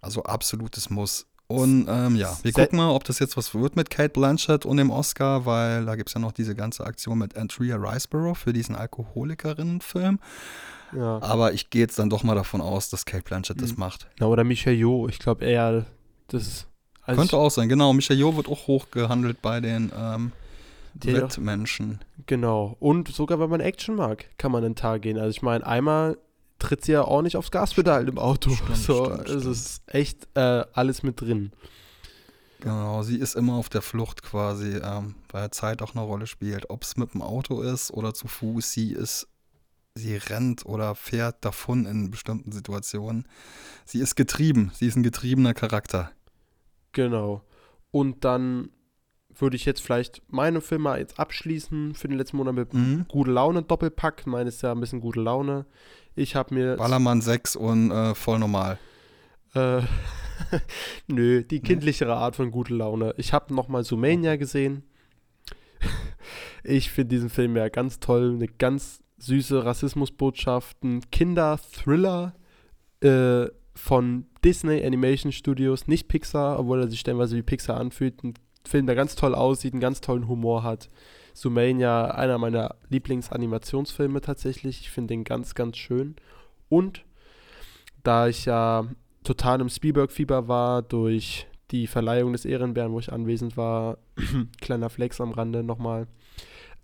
[0.00, 1.26] Also absolutes Muss.
[1.46, 4.78] Und ähm, ja, wir gucken mal, ob das jetzt was wird mit Kate Blanchett und
[4.78, 8.54] dem Oscar, weil da gibt es ja noch diese ganze Aktion mit Andrea Riceborough für
[8.54, 10.18] diesen Alkoholikerinnen-Film.
[10.96, 11.20] Ja.
[11.22, 13.62] Aber ich gehe jetzt dann doch mal davon aus, dass Kate Blanchett mhm.
[13.62, 14.08] das macht.
[14.18, 15.08] Na, oder Michel Jo.
[15.08, 15.84] Ich glaube eher,
[16.28, 16.66] das
[17.04, 17.92] also Könnte auch sein, genau.
[17.92, 20.32] Michel Jo wird auch hochgehandelt bei den ähm,
[20.94, 22.00] Wettmenschen.
[22.26, 22.76] Genau.
[22.78, 25.18] Und sogar, wenn man Action mag, kann man in den Tag gehen.
[25.18, 26.16] Also ich meine, einmal
[26.62, 28.50] tritt sie ja ordentlich aufs Gaspedal im Auto.
[28.50, 31.52] Stimmt, so, stimmt, es ist echt äh, alles mit drin.
[32.60, 36.70] Genau, sie ist immer auf der Flucht quasi, ähm, weil Zeit auch eine Rolle spielt.
[36.70, 39.26] Ob es mit dem Auto ist oder zu Fuß, sie ist,
[39.96, 43.26] sie rennt oder fährt davon in bestimmten Situationen.
[43.84, 46.12] Sie ist getrieben, sie ist ein getriebener Charakter.
[46.92, 47.42] Genau.
[47.90, 48.70] Und dann
[49.36, 53.06] würde ich jetzt vielleicht meine Filme jetzt abschließen für den letzten Monat mit mhm.
[53.08, 54.26] Gute Laune Doppelpack.
[54.26, 55.66] Meine ist ja ein bisschen gute Laune.
[56.14, 56.76] Ich habe mir.
[56.76, 58.78] Ballermann 6 und äh, voll normal.
[59.54, 59.82] Äh,
[61.06, 63.14] Nö, die kindlichere Art von gute Laune.
[63.16, 64.82] Ich habe nochmal Sumania gesehen.
[66.64, 68.34] ich finde diesen Film ja ganz toll.
[68.34, 70.82] Eine ganz süße Rassismusbotschaft.
[70.82, 72.34] Ein Kinder-Thriller
[73.00, 78.22] äh, von Disney Animation Studios, nicht Pixar, obwohl er sich stellenweise wie Pixar anfühlt.
[78.22, 80.88] Ein Film, der ganz toll aussieht, einen ganz tollen Humor hat.
[81.34, 84.80] Sumania, einer meiner Lieblingsanimationsfilme tatsächlich.
[84.80, 86.16] Ich finde den ganz, ganz schön.
[86.68, 87.04] Und
[88.02, 88.86] da ich ja
[89.24, 93.98] total im Spielberg-Fieber war durch die Verleihung des Ehrenbären, wo ich anwesend war,
[94.60, 96.06] kleiner Flex am Rande nochmal,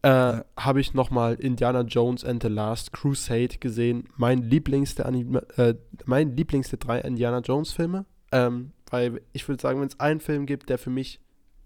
[0.03, 4.09] äh, habe ich nochmal Indiana Jones and the Last Crusade gesehen.
[4.17, 5.75] Mein Lieblings der, äh,
[6.07, 8.07] mein Lieblings der drei Indiana Jones Filme.
[8.31, 11.21] Ähm, weil ich würde sagen, wenn es einen Film gibt, der für mich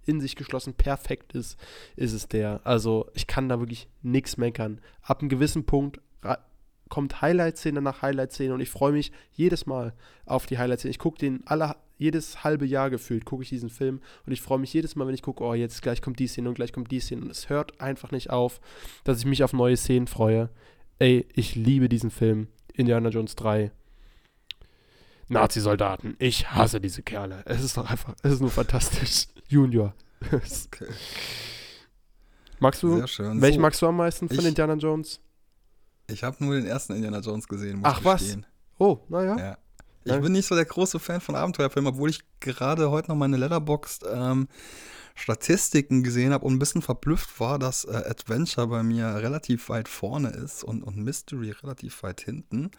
[0.05, 1.59] in sich geschlossen perfekt ist,
[1.96, 2.61] ist es der.
[2.64, 4.80] Also ich kann da wirklich nichts meckern.
[5.03, 6.00] Ab einem gewissen Punkt
[6.92, 9.94] kommt Highlight-Szene nach Highlight-Szene und ich freue mich jedes Mal
[10.26, 10.90] auf die Highlight-Szene.
[10.90, 14.59] Ich gucke den alle, jedes halbe Jahr gefühlt, gucke ich diesen Film und ich freue
[14.59, 16.90] mich jedes Mal, wenn ich gucke, oh, jetzt gleich kommt die Szene und gleich kommt
[16.90, 18.61] die Szene und es hört einfach nicht auf,
[19.05, 20.50] dass ich mich auf neue Szenen freue.
[20.98, 22.48] Ey, ich liebe diesen Film.
[22.74, 23.70] Indiana Jones 3.
[25.33, 26.16] Nazi-Soldaten.
[26.18, 27.43] Ich hasse diese Kerle.
[27.45, 29.26] Es ist doch einfach, es ist nur fantastisch.
[29.49, 29.95] Junior.
[30.26, 30.87] okay.
[32.61, 35.20] Magst du, welchen so, magst du am meisten von ich, Indiana Jones?
[36.07, 38.39] Ich habe nur den ersten Indiana Jones gesehen, muss Ach ich was?
[38.78, 39.37] Oh, naja.
[40.05, 40.16] Ja.
[40.16, 43.37] Ich bin nicht so der große Fan von Abenteuerfilmen, obwohl ich gerade heute noch meine
[43.37, 44.49] Letterboxd ähm,
[45.14, 49.89] Statistiken gesehen habe und ein bisschen verblüfft war, dass äh, Adventure bei mir relativ weit
[49.89, 52.70] vorne ist und, und Mystery relativ weit hinten.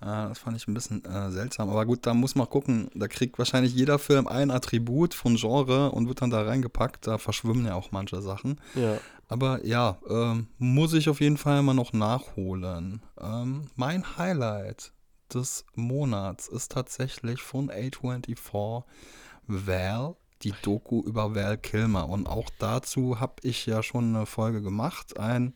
[0.00, 1.70] Äh, das fand ich ein bisschen äh, seltsam.
[1.70, 2.90] Aber gut, da muss man gucken.
[2.94, 7.06] Da kriegt wahrscheinlich jeder Film ein Attribut von Genre und wird dann da reingepackt.
[7.06, 8.60] Da verschwimmen ja auch manche Sachen.
[8.74, 8.98] Ja.
[9.28, 13.02] Aber ja, ähm, muss ich auf jeden Fall mal noch nachholen.
[13.20, 14.92] Ähm, mein Highlight
[15.32, 18.84] des Monats ist tatsächlich von A24
[19.48, 22.08] Val, die Doku über Val Kilmer.
[22.08, 25.18] Und auch dazu habe ich ja schon eine Folge gemacht.
[25.18, 25.54] Ein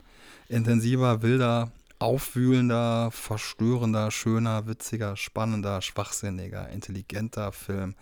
[0.48, 1.70] intensiver, wilder,
[2.00, 7.94] aufwühlender, verstörender, schöner, witziger, spannender, schwachsinniger, intelligenter Film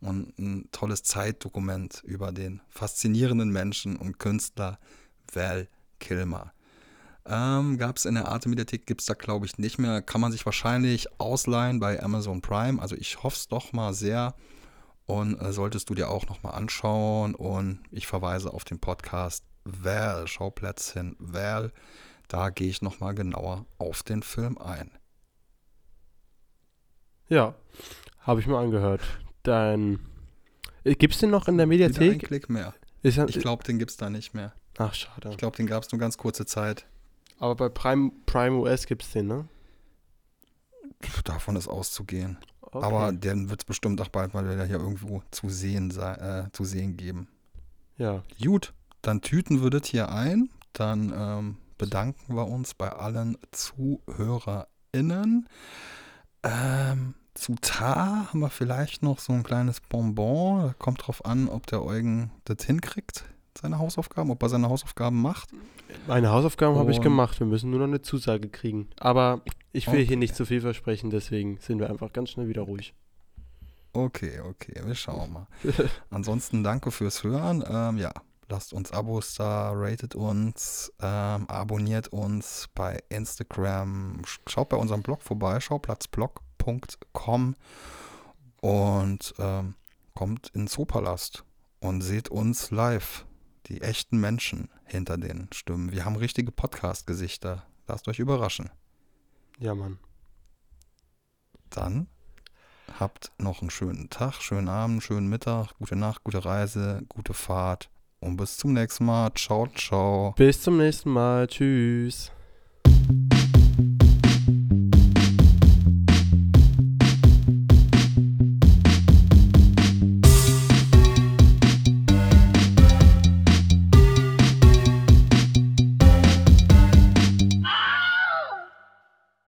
[0.00, 4.78] und ein tolles Zeitdokument über den faszinierenden Menschen und Künstler
[5.32, 5.68] Val
[5.98, 6.52] Kilmer.
[7.24, 10.02] Ähm, Gab es in der Arte-Mediathek, gibt es da glaube ich nicht mehr.
[10.02, 12.80] Kann man sich wahrscheinlich ausleihen bei Amazon Prime.
[12.80, 14.34] Also ich hoffe es doch mal sehr.
[15.06, 17.34] Und äh, solltest du dir auch nochmal anschauen.
[17.34, 21.72] Und ich verweise auf den Podcast Val, Schauplätzchen Val.
[22.28, 24.90] Da gehe ich nochmal genauer auf den Film ein.
[27.28, 27.54] Ja,
[28.20, 29.00] habe ich mir angehört.
[29.42, 30.00] Dann
[30.84, 32.00] äh, gibt es den noch in der Mediathek?
[32.00, 32.74] Wieder ein Klick mehr.
[33.02, 34.52] ich glaube, den gibt es da nicht mehr.
[34.78, 35.30] Ach, schade.
[35.30, 36.86] Ich glaube, den gab es nur ganz kurze Zeit.
[37.38, 39.48] Aber bei Prime, Prime US gibt es den, ne?
[41.24, 42.38] Davon ist auszugehen.
[42.60, 42.84] Okay.
[42.86, 46.64] Aber den wird es bestimmt auch bald mal wieder hier irgendwo zu sehen, äh, zu
[46.64, 47.28] sehen geben.
[47.98, 48.22] Ja.
[48.42, 50.48] Gut, dann tüten wir das hier ein.
[50.72, 55.48] Dann ähm, bedanken wir uns bei allen ZuhörerInnen.
[56.42, 60.74] Ähm, zu Tar haben wir vielleicht noch so ein kleines Bonbon.
[60.78, 63.24] Kommt drauf an, ob der Eugen das hinkriegt
[63.60, 65.50] seine Hausaufgaben, ob er seine Hausaufgaben macht.
[66.06, 67.38] Meine Hausaufgaben habe ich gemacht.
[67.38, 68.88] Wir müssen nur noch eine Zusage kriegen.
[68.98, 69.42] Aber
[69.72, 70.06] ich will okay.
[70.06, 72.94] hier nicht zu viel versprechen, deswegen sind wir einfach ganz schnell wieder ruhig.
[73.92, 75.46] Okay, okay, wir schauen mal.
[76.10, 77.62] Ansonsten danke fürs Hören.
[77.68, 78.12] Ähm, ja,
[78.52, 85.22] lasst uns Abos da, ratet uns, ähm, abonniert uns bei Instagram, schaut bei unserem Blog
[85.22, 87.56] vorbei, schauplatzblog.com
[88.60, 89.74] und ähm,
[90.14, 91.44] kommt in Zoopalast
[91.80, 93.24] und seht uns live
[93.68, 95.90] die echten Menschen hinter den Stimmen.
[95.90, 97.66] Wir haben richtige Podcast-Gesichter.
[97.86, 98.68] Lasst euch überraschen.
[99.60, 99.98] Ja, Mann.
[101.70, 102.06] Dann
[103.00, 107.88] habt noch einen schönen Tag, schönen Abend, schönen Mittag, gute Nacht, gute Reise, gute Fahrt
[108.22, 109.30] und bis zum nächsten Mal.
[109.34, 110.34] Ciao, ciao.
[110.36, 111.46] Bis zum nächsten Mal.
[111.46, 112.32] Tschüss.